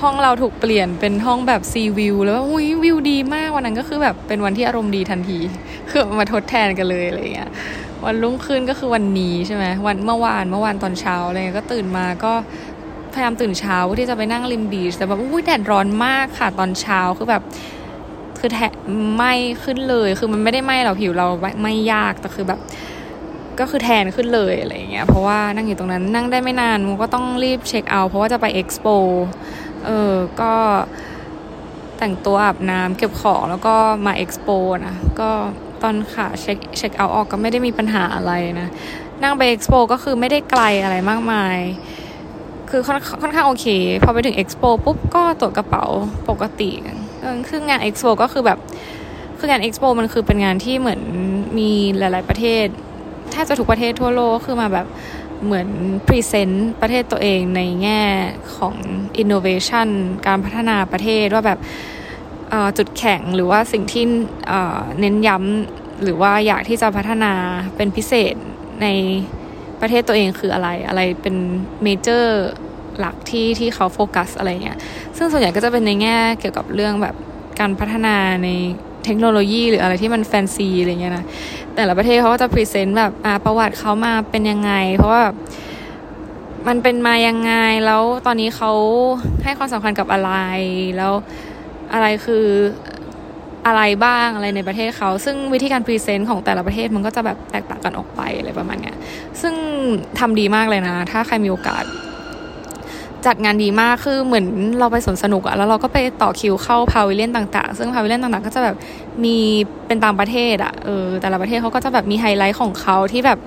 [0.00, 5.38] ห้องเราถูกเปลี่ยนเป็นห้องแบบซีวิวแล้วอุ้ยวิวดีมากวันนั้นก็คือแบบเป็นวันที่อารมณ์ดีทันที
[5.90, 7.50] คือมาทดแทนกันเลยอะไรเงี้ย
[8.04, 12.32] วันรุ่งขึ้นก็คือวันนี้ใช่ไหมวันเมื่อวานเมื่อวานตอนเช้าอะไรเงี้ยก็ตื่นมาก็
[13.20, 17.42] ยายามตื่นเช้าที่จะไปนั่งริมบีชแต่แบบอุ้ยแดดร้อนมากค่ะ ตอนเช้าคือแบบ
[18.38, 18.60] คือแท
[19.14, 21.26] ไหม้ขึ้นเลย คือมันไม่ได้ไหม้เราผิวเรา
[21.62, 22.60] ไม่ยากแต่คือแบบ
[23.60, 28.86] ก็คือแทนขึ้นเลยอะไรเงี้ยเพราะว่านั่งอยู่ตรงนั้นนั่งได้ไม่นานมันก็ต้องรีบเช็คเอาท์เพราะว่าจะไปเอ็กซ์โป
[29.86, 30.52] เออก็
[31.98, 33.74] แต่งตัวอาบน้ำเก็บของแล้วก็
[34.06, 34.48] มาเอ็กซ์โป
[34.86, 35.30] นะก็
[35.82, 38.68] ตอนขาเช็คเช็คเอาต์ออกก็ไม่ได้มีปัญหาอะไรนะ
[39.22, 41.58] นั่งไปเอ็กซ์โปก็คือไม่ได้ไกลอะไรมากมาย
[42.70, 43.66] คือค่อนค่อนข้างโอเค
[44.02, 45.84] พอไปถึงเอ็กซ์โปปุ๊บก็ตรวจกระเป๋า
[46.28, 46.70] ปกติ
[47.48, 48.58] คืองานเอ็กซ์โปก็คือแบบ
[49.38, 51.00] คืองานเอ็กซ์โปมันคือเป็นงานที่เหมือน
[51.58, 52.66] มีหลาย ๆประเทศ
[53.30, 54.86] แทบจะทุกประเทศทั่วโลกคือมาแบบ
[55.44, 55.68] เหมือน
[56.06, 58.02] present ประเทศตัวเองในแง่
[58.56, 58.74] ของ
[59.22, 59.88] innovation
[60.26, 61.58] การพัฒนาประเทศว่าแบบ
[62.78, 64.04] จุดแข็งหรือว่าสิ่งที่
[65.00, 67.32] เน้นย้ำหรือว่าอยากที่จะพัฒนา
[67.76, 68.34] เป็นพิเศษ
[68.82, 68.86] ใน
[69.80, 71.36] ประเทศตัวเองคืออะไรอะไรเป็น
[71.82, 72.46] major
[72.98, 74.78] หลักที่ที่เขาโฟกัสอะไรเงี้ย
[75.16, 77.14] ซึ่งส่วนใหญ่ก็จะเป็นในแง่เกี่ยวกับเรื่องแบบ
[77.60, 78.48] การพัฒนาใน
[79.04, 81.24] เทคโนโลยีหรืออะไรที่มันแฟนซีอะไรเงี้ยนะ
[81.74, 83.12] แต่ละประเทศเขาก็จะ present แบบ
[83.44, 85.22] ประวัติเขามาเป็นยังไง เพราะว่า
[86.68, 87.52] มันเป็นมายังไง
[87.86, 88.72] แล้วตอนนี้เขา
[89.44, 90.30] ให้ความสำคัญกับอะไร
[90.96, 91.12] แล้ว
[91.92, 92.44] อะไรคือ
[93.66, 98.96] อะไรบ้างอะไรในประเทศเขา ซึ่งวิธีการ present ของแต่ละประเทศมันก็จะแบบแตกต่างกันออกไปอะไรประมาณเนี้ย
[99.40, 99.54] ซึ่ง
[100.18, 101.84] ทำดีมากเลยนะ ถ้าใครมีโอกาส
[103.26, 104.46] จัดงานดีมากคือเหมือน
[104.78, 108.76] เราไปสวนสนุกอะแล้วเราก็ไปต่อคิวเข้า pavilion ต่างๆ ซึ่ง pavilion ต่างๆ ก็จะแบบ
[109.24, 109.36] มี
[109.86, 113.38] เป็นตามประเทศอะเออแต่ละประเทศเขาก็จะแบบมีไฮไลท์ของเขาที่แบบ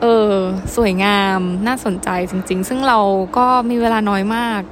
[0.00, 0.32] เออ
[0.76, 2.98] สวยงามน่าสนใจจริง ๆ ซึ่งเรา
[3.36, 4.62] ก็มีเวลาน้อยมาก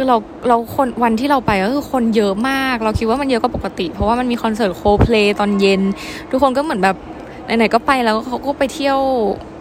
[0.00, 5.82] คือเราเราคนวันที่เราไปก็คือคนเยอะมาก เราคิดว่ามันเยอะกว่าปกติ เพราะว่ามันมีคอนเสิร์ตโคเพลย์ตอนเย็น
[6.30, 6.96] ทุกคนก็เหมือนแบบ
[7.44, 8.98] ไหนๆก็ไปแล้วเขาก็ไปเที่ยว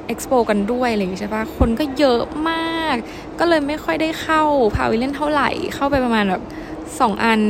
[0.08, 2.96] เอ็กซ์โปกันด้วยอะไรอย่างงี้ใช่ปะคนก็เยอะมาก
[3.40, 4.42] ก็เลยไม่ค่อยได้เข้า
[4.76, 6.42] pavilion เท่าไหร่ เข้าไปประมาณแบบ
[7.00, 7.42] สองอัน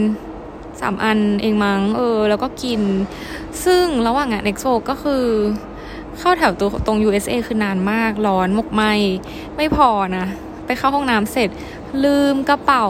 [0.81, 2.81] สามอันเองมั้งเออ แล้วก็กิน
[3.65, 5.23] ซึ่งระหว่างงานเอ็กซ์โปก็คือ
[6.19, 8.83] เข้าแถวตัวตรง USA คือนานมากร้อนมกไหม
[9.55, 10.25] ไม่พอนะ
[10.67, 11.49] ไปเข้าห้องน้ำเสร็จ
[12.03, 12.85] ลืมกระเป๋า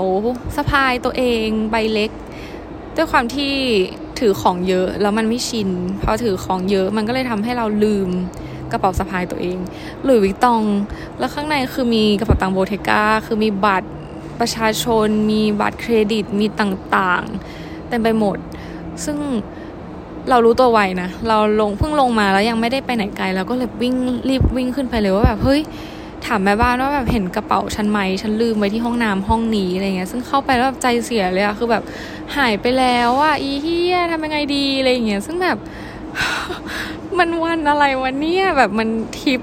[0.56, 2.12] สะพายตัวเองใบเล็ก
[2.96, 3.54] ด้วยความที่
[4.20, 5.70] ถือของเยอะแล้วมันไม่ชิน
[6.04, 8.10] พอถือของเยอะมันก็เลยทำให้เราลืม
[8.72, 9.58] กระเป๋าสะพายตัวเอง
[10.04, 10.64] หลุยวิตอง
[11.20, 13.90] แล้วข้างในคือมีกระเป๋าตังโบเทกาคือมีบัตร
[14.40, 18.38] ประชาชน มีบัตรเครดิต มีต่างๆ เต็มไปหมด
[19.06, 19.18] ซึ่ง
[20.30, 23.96] เรารู้ตัวไวนะ เราลงเพิ่งลงมาแล้วยังไม่ได้ไปไหนไกลแล้วก็เลยวิ่ง
[24.30, 25.62] รีบวิ่งขึ้นไปเลยว่าแบบ เฮ้ย
[26.28, 31.84] ถามแม่บ้านว่าแบบเห็นกระเป๋าฉันไหมฉันลืมไว้ที่ห้องน้ำห้องนี้อะไรเงี้ย ซึ่งเข้าไปแล้วแบบใจเสียเลยอะคือแบบ
[32.38, 35.58] หายไปแล้วอะอีเฮียทำยังไงดีอะไรเงี้ยซึ่งแบบ
[37.18, 39.42] มันวันอะไรวันเนี้ยแบบมันทิป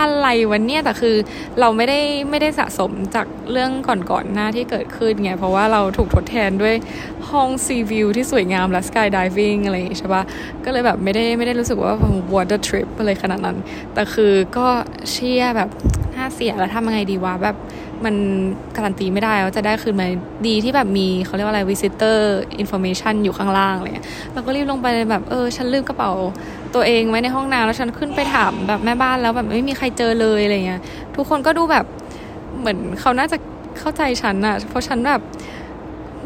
[0.00, 1.16] อะไรวันเนี้ยแต่คือ
[1.60, 6.74] เราไม่ได้ไม่ได้สะสมจากเรื่องก่อนๆหน้าที่เกิดขึ้นไงเพราะว่าเราถูกทดแทนด้วย
[7.30, 10.22] ห้องซีวิวที่สวยงามและสกายดิวิ่งอะไรอย่างงี้ใช่ปะ
[10.64, 11.92] ก็เลยแบบไม่ได้ไม่ได้รู้สึกว่า
[12.34, 13.58] วอเตอร์ทริปอะไรขนาดนั้น
[13.94, 14.68] แต่คือก็
[15.10, 15.68] เชี่ยแบบ
[16.34, 17.56] เสียแล้วทำยังไงดีวะแบบ
[18.04, 18.14] มัน
[18.76, 20.06] การันตีไม่ได้ว่าจะได้คืนมา
[20.46, 22.18] ดีที่แบบมีเขาเรียกว่าอะไร visitor
[22.62, 26.12] information อยู่ข้างล่างอะไรเงี้ยเราก็รีบลงไปแบบเออฉันลืมกระเป๋า
[26.74, 30.80] ตัวเองไว้ในห้องน้ำแล้วฉันขึ้นไปถามแบบแม่บ้านแล้วแบบไม่มีใครเจอเลยอะไรเงี้ย
[31.16, 31.84] ทุกคนก็ดูแบบ
[32.58, 33.36] เหมือนเขาน่าจะ
[33.78, 35.20] เข้าใจฉันอะเพราะฉันแบบ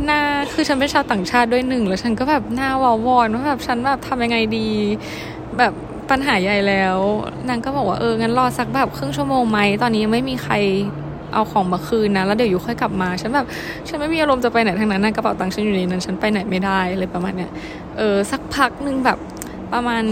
[0.04, 0.20] หน้า
[0.52, 4.68] คือฉันเป็นชาวต่างชาติด้วยหนึ่งแล้วฉันก็แบบหน้าวอวอนว่าแบบฉันแบบทำยังไงดี
[5.58, 5.72] แบบ
[6.11, 6.99] ปัญหาใหญ่แล้ว
[7.49, 10.55] นางก็บอกว่าเอองั้นรอสักแบบครึ่งชั่วโมงไหมตอนนี้ยังไม่มีใคร
[11.35, 13.46] เอาของมาคืนนะ แล้วเดี๋ยวอยู่ค่อยกลับมา ฉันแบบ
[13.88, 17.51] ฉันไม่มีอารมณ์จะไปไหนทั้งนั้นนะกระเป๋าตังค์ฉันอยู่ในนั้น ฉันไปไหนไม่ได้เลยประมาณเนี้ย
[17.96, 19.18] เออ สักพักหนึ่งแบบ
[19.73, 20.05] ประมาณ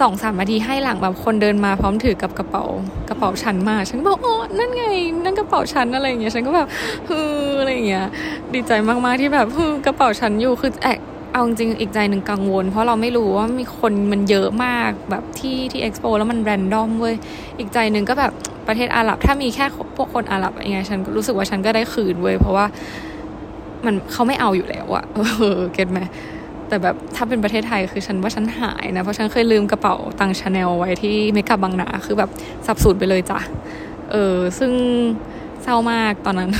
[0.00, 2.64] สองสามนาทีให้หลังแบบคนเดินมาพร้อมถือกับกระเป๋า
[3.08, 4.84] กระเป๋าฉันมา ฉันบอกโอ๋อนั่นไง
[5.24, 6.68] นั่นกระเป๋าฉันอะไรอย่างเงี้ย ฉันก็แบบ
[7.08, 8.06] ฮืออะไรอย่างเงี้ย
[8.54, 10.98] ดีใจมากๆที่แบบฮือกระเป๋าฉันอยู่ คือแอบ
[11.32, 17.14] เอาจริงอีกใจหนึ่งกังวล เพราะเราไม่รู้ว่ามีคนมันเยอะมากแบบที่ที่เอ็กซ์โปแล้วมันแรนดอมเว้ย
[17.58, 18.32] อีกใจหนึ่งก็แบบ
[18.68, 19.64] ประเทศอาหรับ ถ้ามีแค่
[19.96, 22.66] พวกคนอาหรับยังไงฉันรู้สึกว่าฉันก็ได้คืนเว้ยเพราะว่า
[23.84, 25.04] มันเขาไม่เอาอยู่แล้วอะ
[25.38, 26.00] เออ get ไหม
[26.68, 32.30] แต่แบบถ้าเป็นประเทศไทยคือฉันว่าฉันหายนะ เพราะฉันเคยลืมกระเป๋าตังชาแนลไว้ที่เมกาบางนาคือแบบ
[32.66, 33.38] สาบสูญไปเลยจ้ะ
[34.12, 34.72] เออซึ่ง
[35.62, 36.50] เศร้ามากตอนนั้น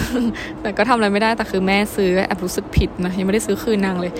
[0.60, 4.12] แต่ก็ทำอะไรไม่ได้แต่คือแม่ซื้อแอบรู้สึกผิดนะยังไม่ได้ซื้อคืนนางเลย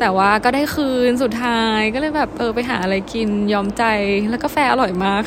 [0.00, 3.84] แต่ว่าก็ได้คืนสุดท้ายก็เลยแบบเออไปหาอะไรกินยอมใจ
[4.28, 5.22] แล้วกาแฟอร่อยมาก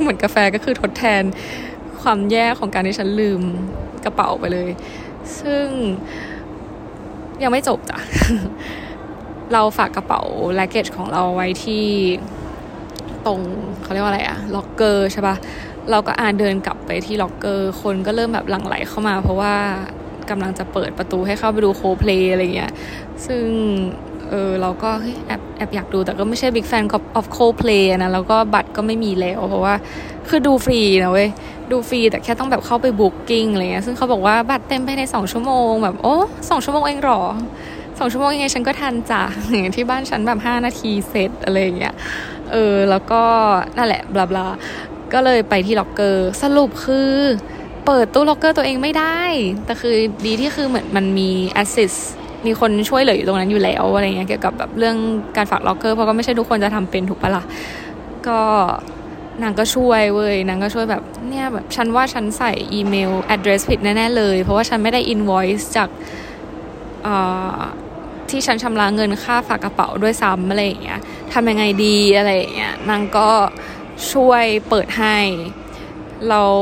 [0.00, 1.22] เหมือนกาแฟก็คือทดแทน
[2.02, 3.40] ความแย่ของการที่ฉันลืม
[4.04, 4.70] กระเป๋าไปเลย
[5.40, 5.66] ซึ่ง
[7.42, 7.98] ยังไม่จบจ้ะ
[9.52, 10.22] เราฝากกระเป๋า
[10.54, 11.86] luggage ของเราไว้ที่
[13.26, 13.40] ตรง
[13.82, 15.36] เขาเรียกว่าอะไรอะล็อกเกอร์ใช่ปะ
[15.90, 19.54] เราก็อ่ะเดินกลับไปที่ล็อกเกอร์ คนก็เริ่มแบบหลั่งไหลเข้ามา เพราะว่า
[20.30, 22.72] กำลังจะเปิดประตูให้เข้าไปดูโคเพลย์อะไรเงี้ย
[23.26, 23.46] ซึ่ง
[24.30, 24.90] เออเราก็
[25.26, 29.74] แอบแอบอยากดูแต่ก็ไม่ใช่ big fan ของ of Coldplay นะแล้วก็บัตรก็ไม่มีแล้ว เพราะว่า
[30.28, 31.28] คือดูฟรีนะเว้ย
[31.70, 36.16] ดูฟรีแต่แค่ต้องแบบเข้าไป booking อะไรเงี้ยซึ่งเขาบอกว่าบัตรเต็มภายในสองชั่วโมงแบบโอ้
[36.50, 37.20] สองชั่วโมงเองหรอ
[37.98, 41.94] สองชั่วโมงยังไงฉันก็ทันจ้ะอย่างที่บ้านฉันแบบห้านาทีเสร็จอะไรเงี้ย
[42.52, 43.22] เออแล้วก็
[43.76, 44.46] นั่นแหละ blah blah
[45.12, 47.12] ก็เลยไปที่ล็อกเกอร์สรุปคือ
[47.86, 49.20] เปิดตู้ล็อกเกอร์ตัวเองไม่ได้
[49.64, 49.94] แต่คือ
[50.26, 51.94] ดีที่คือเหมือนมันมีแอสซิส
[52.46, 54.96] มีคนช่วยเหลืออยู่ตรงนั้นอยู่แล้วอะไรเงี้ยเกี่ยวกับแบบเรื่อง
[55.36, 57.44] การฝากล็อกเกอร์เพราะก็ไม่ใช่ทุกคนจะทำเป็นถูกปะละ่ะ
[58.28, 58.40] ก็
[59.42, 65.88] นางก็ช่วยเว้ยนางก็ช่วยแบบเนี่ยแบบฉันว่าฉันใส่อีเมล address ผิดแน่ ๆ เลย เพราะว่าฉันไม่ได้ invoice จาก
[68.30, 71.00] ที่ฉันชำระเงินค่าฝากกระเป๋าด้วยซ้ำอะไรอย่างเงี้ย
[71.32, 73.28] ทำยังไงดีอะไรอย่างเงี้ยนางก็
[74.12, 75.18] ช่วยเปิดให้
[76.28, 76.52] แล้ว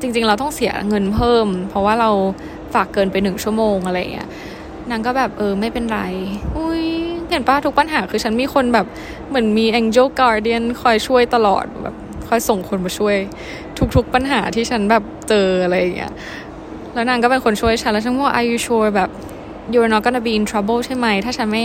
[0.00, 2.10] จริง ๆ เราต้องเสียเงินเพิ่ม เพราะว่าเรา
[2.74, 4.28] ฝากเกินไปหนึ่งชั่วโมงอะไรอย่างเงี้ย
[4.90, 6.00] นางก็แบบเออไม่เป็นไร
[6.56, 6.84] อุ้ย
[7.30, 8.86] เห็นป้าทุกปัญหาคือฉันมีคนแบบ
[9.28, 11.94] เหมือนมี Angel Guardian คอยช่วยตลอดแบบ
[12.28, 13.16] คอยส่งคนมาช่วย
[13.94, 16.12] ทุกๆปัญหาที่ฉันแบบเจออะไรอย่างเงี้ย
[16.94, 19.10] แล้วนางก็เป็นคนช่วยฉันแล้วฉันว่า are you sure แบบ
[19.72, 21.64] you're not gonna be in trouble ใช่ไหม ถ้าฉันไม่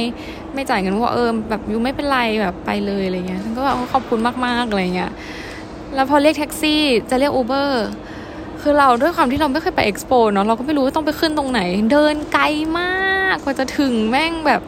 [0.54, 5.12] ไม่จ่ายเงินว่าเออแบบยูไม่เป็นไรแบบไปเลยอะไรเงี้ย ฉันก็แบบขอบคุณมากๆอะไรเงี้ย
[5.96, 7.86] แล้วพอเรียกแท็กซี่จะเรียกอูเบอร์
[8.62, 12.44] คือเราด้วยความที่เราไม่เคยไปเอ็กซ์โปเนาะเราก็ไม่รู้ว่าต้องไปขึ้นตรงไหน เดินไกล
[12.78, 13.01] มาก
[13.38, 14.62] กว่าจะถึงแม่งแบบ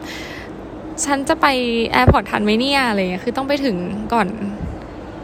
[1.04, 1.46] ฉันจะไป
[1.92, 3.76] airport ทันไหมเนี่ยอะไรเงี้ยคือต้องไปถึง
[4.12, 4.28] ก่อน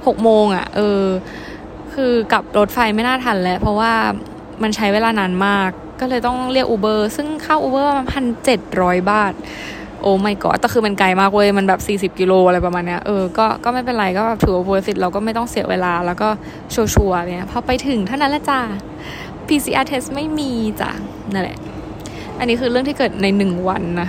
[0.06, 1.02] หกโมงอะ่ะ เออ
[1.94, 3.92] คือกับรถไฟไม่น่าทันแล้ว เพราะว่า
[4.62, 9.32] มันใช้เวลานานมาก ก็เลยต้องเรียก Uber ซึ่งค่า Uber มันพันเจ็ดร้อยบาท
[10.02, 11.74] oh my god แต่คือมันไกลมากเว้ย มันแบ
[12.08, 16.28] บ40กิโลอะไรประมาณเนี้ย เออ ก็ ก็ไม่เป็นไร ก็แบบถือว่า worth สิเราก็ไม่ต้องเสียเวลา แล้วก็
[16.74, 18.60] ชัวร์ๆเนี่ย พอไปถึงเท่านั้นละจ้า
[19.46, 20.90] PCR test ไม่มีจ้ะ
[21.32, 21.58] นั่นแหละ
[22.40, 24.08] อันนี้คือเรื่องที่เกิดในหนึ่งวันนะ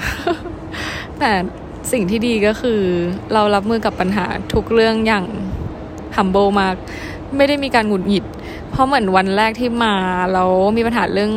[1.20, 1.32] แต่
[1.92, 2.82] สิ่งที่ดีก็คือ
[3.34, 5.26] เรารับมือกับปัญหาทุกเรื่องอย่าง
[6.16, 6.76] humble มาก
[7.38, 8.26] ไม่ได้มีการหงุดหงิด
[8.72, 9.96] เพราะเหมือนวันแรกที่มา
[10.34, 11.32] แล้วมีปัญหาเรื่อง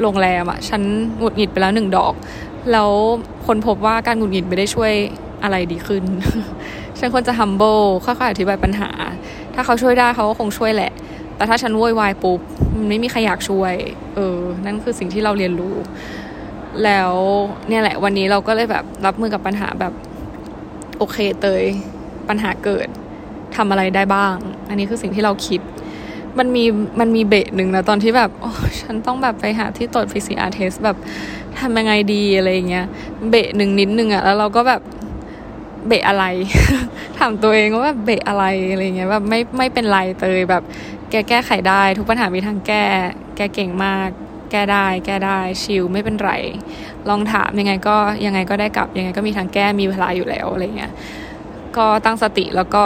[0.00, 0.82] โรงแรมอะฉัน
[1.18, 2.14] หงุดหงิดไปแล้วหนึ่งดอก
[2.72, 2.90] แล้ว
[3.46, 4.92] คนพบว่าการหงุดหงิดไม่ได้ช่วย
[5.42, 6.04] อะไรดีขึ้น
[6.98, 8.90] ฉันควรจะ humble ค่อยๆอธิบายปัญหา
[9.54, 10.92] ถ้าเขาช่วยได้เขาก็คงช่วยแหละ
[11.36, 12.40] แต่ถ้าฉันโวยวายปุ๊บ
[12.76, 13.74] มันไม่มีใครอยากช่วย
[14.14, 15.74] เออ นั่นคือสิ่งที่เราเรียนรู้
[16.84, 17.12] แล้ว
[17.68, 19.92] เนี่ยแหละวันนี้เราก็เลยแบบรับมือกับปัญหาแบบ
[20.98, 21.64] โอเคเตย
[22.28, 22.88] ปัญหาเกิด
[23.56, 24.36] ทำอะไรได้บ้าง
[24.68, 25.60] อันนี้คือสิ่งที่เราคิด
[26.38, 26.64] มันมี
[27.00, 28.50] มันมีเบะหนึ่งนะตอนที่แบบโอ้
[28.82, 30.96] ฉันต้องแบบไปหาที่ตรวจ PCR test แบบ
[31.58, 32.86] ทำยังไงดีอะไรเงี้ย
[33.30, 34.82] เบะหนึ่งนิดนึงอะแล้วเราก็แบบ
[35.88, 36.24] เบะอะไร
[37.18, 40.62] ถามตัวเองว่าแบบเบะอะไรอะไรเงี้ยแบบไม่ไม่เป็นไรเตยแบบ
[41.10, 42.84] แกแก้ไขได้ ทุกปัญหามีทางแก้
[43.36, 44.10] แกเก่งมาก
[44.50, 46.30] แก้ได้ แก้ได้ชิลไม่เป็นไร
[47.08, 50.92] ลองถามยังไงก็ยังไงก็ได้กลับยังไงก็มีทางแก้มีเวลาอยู่แล้วอะไรเงี้ย
[51.76, 52.84] ก็ตั้งสติแล้วก็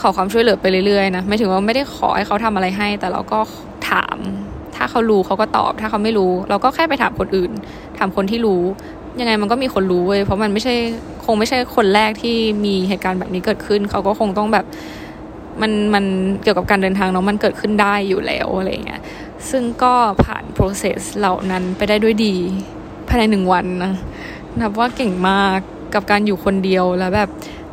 [0.00, 3.38] ขอความช่วยเหลือไปเรื่อยๆนะไม่ถึงว่าไม่ได้ขอให้เขาทำอะไรให้ แต่เราก็
[3.90, 4.16] ถาม
[4.76, 7.50] ถ้าเขารู้เขาก็ตอบ ถ้าเขาไม่รู้ เราก็แค่ไปถามคนอื่น
[7.98, 8.62] ถามคนที่รู้
[9.20, 10.74] ยังไงมันก็มีคนรู้เว้ยเพราะมันไม่ใช่
[11.24, 14.64] คงไม่ใช่คนแรกที่มีเหตุการณ์แบบนี้เกิดขึ้น เขาก็คงต้องแบบ
[15.60, 16.04] มันมัน
[16.42, 19.00] เกี่ยวกับการเดินทางเนาะมันเกิดขึ้นได้อยู่แล้วอะไรเงี้ย
[19.50, 22.34] ซึ่งก็ผ่าน process เหล่านั้นไปได้ด้วยดี
[23.08, 23.92] ภายในหนึ่งวันนะ
[24.60, 25.58] นับว่าเก่งมาก
[25.94, 27.28] กับการอยู่คนเดียวแล้วแบบ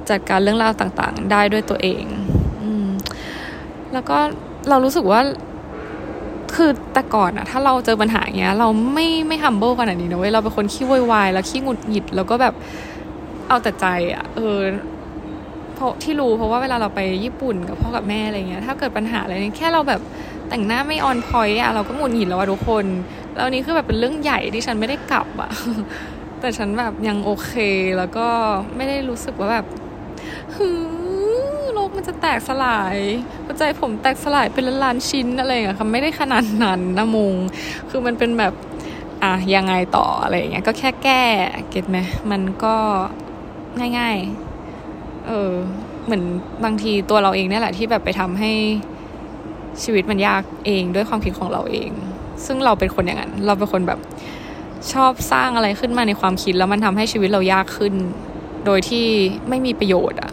[0.10, 2.04] จัดการเรื่องราวต่างๆ ได้ด้วยตัวเอง
[2.62, 2.64] อ
[3.94, 4.18] แล้วก็
[4.70, 5.22] เรารู้สึกว่า
[6.56, 12.54] คือแต่ก่อนอะถ้าเราเจอปัญหาอย่างเงี้ย เราไม่ไม่ humble ขนาดนี้นะเว้ยเราเป็นคนขี้วุ่นวายแล้วขี้หงุดหงิดแล้วก็แบบ
[13.48, 14.60] เอาแต่ใจอะเออ
[15.76, 20.02] เพราะที่รู้เพราะว่าเวลาเราไปญี่ปุ่นกับพ่อกับแม่อะไรเงี้ย ถ้าเกิดปัญหาอะไรนี่แค่เราแบบ
[20.50, 22.86] แต่งหน้าไม่ออนพอยต์อะเราก็หงุดหงิดแล้วอะทุกคน
[23.36, 25.52] แล้วนี้คือแบบเป็นเรื่องใหญ่ที่ฉันไม่ได้กลับอะ
[26.40, 27.54] แต่ฉันแบบยังโอเค
[27.98, 28.28] แล้วก็
[28.76, 29.66] ไม่ได้รู้สึกว่าแบบ
[30.56, 30.82] ฮือ
[31.74, 32.98] โลกมันจะแตกสลาย
[33.46, 37.36] หัวใจผมแตกสลายเป็นล้านชิ้นอะไรอย่างเงี้ยค่ะไม่ได้ขนาดนั้นนะมุง
[37.90, 38.54] คือมันเป็นแบบ
[39.24, 41.22] อะยังไงต่ออะไรอย่างเงี้ยก็แค่แก้
[41.70, 41.98] เก็ตไหม
[42.32, 42.76] มันก็
[43.98, 45.52] ง่ายๆ เออ
[46.06, 46.24] เหมือน
[46.64, 48.52] บางทีตัวเราเองเนี่ยแหละที่แบบไปทำให้
[49.84, 51.90] ชีวิตมันยากเองด้วยความคิดของเราเอง
[52.46, 54.00] ซึ่งเราเป็นคนอย่างนั้น เราเป็นคนแบบ
[54.94, 57.94] ชอบสร้างอะไรขึ้นมาในความคิดแล้วมันทำให้ชีวิตเรายากขึ้น
[58.66, 59.06] โดยที่
[59.50, 60.32] ไม่มีประโยชน์อะ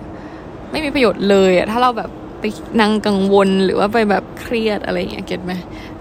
[0.71, 2.45] ไม่มีประโยชน์เลยอะถ้าเราแบบไป
[2.81, 5.53] นั่งกังวลหรือว่าไปแบบเครียดอะไรอย่างเงี้ยเก็ตไหม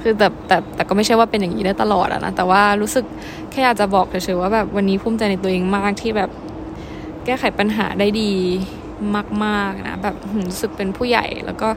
[0.01, 3.05] คือแต่แต่แต่ก็ไม่ใช่ว่าเป็นอย่างนี้ได้ตลอดอะนะแต่ว่ารู้สึก
[3.51, 6.29] แค่อยากจะบอกเฉยๆว่าแบบวันนี้ภูมิใจในตัวเองมากที่แบบ
[7.25, 8.31] แก้ไขปัญหาได้ดี
[9.43, 10.15] มากๆนะแบบ
[10.47, 11.67] รู้สึกเป็นผู้ใหญ่แล้วก็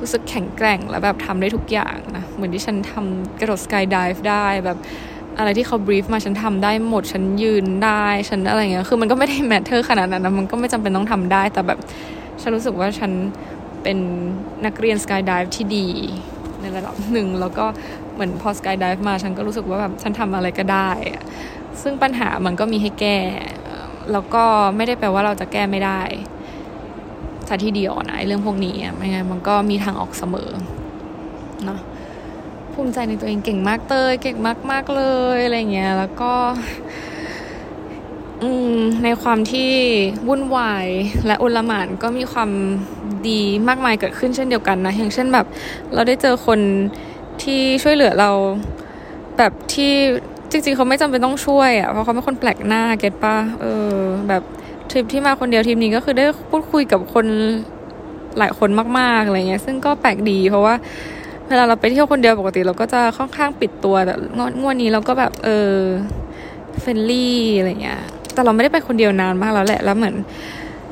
[0.00, 4.78] รู้สึกแข็งแกร่งแล้วแบบทำได้ทุกอย่างนะ เหมือนที่ฉันทำกระโดดสกายดิฟได้แบบ
[5.38, 11.78] อะไรที่เขา brief มาฉันทำได้หมดฉันยืนได้ฉันอะไรเงี้ยคือมันก็ไม่ได้ matter ขนาดนั้นนะมันก็ไม่จำเป็นต้องทำได้ แต่แบบ
[12.40, 13.12] ฉันรู้สึกว่าฉัน
[13.82, 13.98] เป็น
[14.66, 15.88] นักเรียน skydive ที่ดี
[16.60, 17.66] ในระดับหนึ่งแล้วก็
[18.14, 20.90] เหมือนพอ skydive มาฉันก็รู้สึกว่าแบบฉันทำอะไรก็ได้
[21.82, 23.18] ซึ่งปัญหามันก็มีให้แก้
[24.12, 24.44] แล้วก็
[24.76, 26.00] ไม่ได้แปลว่าเราจะแก้ไม่ได้
[27.48, 30.50] ซะทีเดียวนะเรื่องพวกนี้ไม่งั้นมันก็มีทางออกเสมอ
[31.64, 31.80] เนาะ
[32.72, 35.02] ภูมิใจในตัวเองเก่งมากเตยเก่งมากมากเล
[35.36, 36.32] ยอะไรเงี้ยแล้วก็
[38.42, 39.70] อืมในความที่
[40.28, 40.86] วุ่นวาย
[41.26, 42.50] และอุลหมานก็มีความ
[43.28, 45.46] ดีมากมายเกิดขึ้นเช่นเดียวกันนะ อย่างเช่นแบบ
[45.94, 46.60] เราได้เจอคน
[47.42, 48.30] ที่ช่วยเหลือเรา
[49.38, 49.92] แบบที่
[50.50, 53.94] จริง ๆ เขาไม่จำเป็นต้องช่วยอะ่ะเพราะเขาเป็นคนแปลกหน้าเก็ตปะเออ
[54.28, 54.42] แบบ
[54.90, 57.26] ทริปที่มาคนเดียวทริปนี้ก็คือได้พูดคุยกับคน
[58.38, 60.74] หลายคนมากๆอะไรเงี้ย ซึ่งก็แปลกดีเพราะว่า
[61.48, 64.14] เวลาเราไปเที่ยวคนเดียวปกติเราก็จะค่อนข้างปิดตัวแต่
[64.60, 65.74] งวดนี้เราก็แบบเออ
[66.80, 68.00] friendly อะไรเงี้ย
[68.32, 70.14] แต่เราไม่ได้ไปคนเดียวนานมากแล้วแหละแล้วเหมือน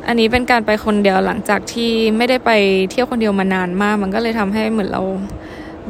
[0.07, 2.51] อันนี้เป็นการไปคนเดียวหลังจากที่ไม่ได้ไป
[2.91, 5.03] เที่ยวคนเดียวมานานมาก มันก็เลยทำให้เหมือนเรา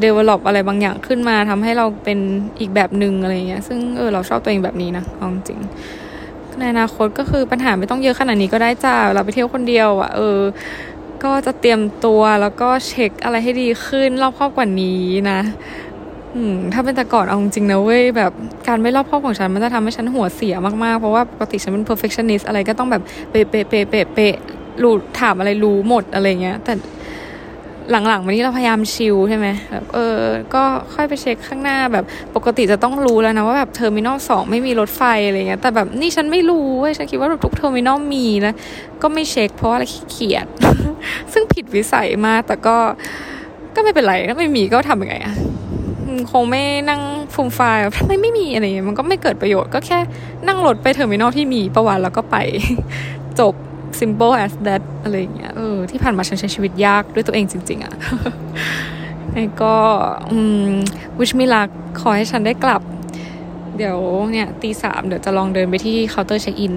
[0.00, 2.18] develop อะไรบางอย่างขึ้นมาทำให้เราเป็น
[2.60, 5.60] อีกแบบหนึ่งอะไรเงี้ย ซึ่งเออเราชอบตัวเองแบบนี้นะเอาจริง
[6.58, 10.40] ในอนาคตก็คือปัญหาไม่ต้องเยอะขนาดนี้ก็ได้จ้าเราไปเที่ยวคนเดียวอะ่ะเออ
[11.24, 15.40] ก็จะเตรียมตัวแล้วก็เช็คอะไรให้ดีขึ้นรอบครอบกว่านี้นะ
[16.72, 18.32] ถ้าเป็นแต่ก่อนเอาจริงนะเว้ยแบบ
[18.68, 24.34] การไม่รอบครอบของฉันมันจะทำให้ฉันหัวเสียมากๆ เพราะว่าปกติฉันเป็น perfectionist อะไรก็ต้องแบบเป๊ะเป๊ะเป๊ะเป๊ะเป๊ะ
[24.82, 26.72] รู้ถามอะไรรู้หมดอะไรเงี้ย แต่
[27.90, 30.18] หลังๆวันนี้เราพยายามชิลใช่ไหมแบบเออ
[30.54, 30.62] ก็
[30.94, 32.04] ค่อยไปเช็คข้างหน้าแบบ
[32.36, 38.54] ปกติจะต้องรู้แล้วนะว่าแบบ terminal สองไม่มีรถไฟอะไรเงี้ย แต่แบบนี่ฉันไม่รู้เว้ยฉันคิดว่าทุก terminal มีนะ
[39.02, 40.46] ก็ไม่เช็คเพราะว่าอะไรขี้เกียจ
[41.32, 42.76] ซึ่งผิดวิสัยมาก แต่ก็
[43.74, 45.34] ก็ไม่เป็นไร ถ้าไม่มีก็ทำยังไงอะ
[46.30, 47.02] คงไม่นั่ง
[47.34, 49.98] ฟูมฟายทำไมไม่มีอะไรเงี้ย มันก็ไม่เกิดประโยชน์ ก็แค่
[50.46, 52.36] นั่งรถไป terminal ที่มีประวัติแล้วก็ไป
[53.40, 53.54] จบ
[54.00, 57.92] simple as that อะไรอย่างเงี้ยเออที่ผ่านมาฉันใช้ชีวิตยากด้วยตัวเองจริง ๆอะ่ะ
[59.34, 59.76] แล้วก็
[60.30, 60.72] อืม
[61.18, 61.70] wish me luck
[62.00, 62.82] ขอให้ฉันได้กลับ
[63.76, 63.98] เดี๋ยว
[64.32, 66.74] เนี่ยตีสามเดี๋ยวจะลองเดินไปที่เคาน์เตอร์เช็คอิน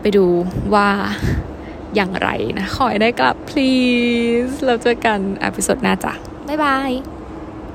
[0.00, 0.26] ไปดู
[0.74, 0.88] ว่า
[1.94, 6.12] อย่างไรนะ ขอให้ได้กลับ please เราเจอกันอพิสดหน้าจ้ะ
[6.48, 7.19] บ๊ายบาย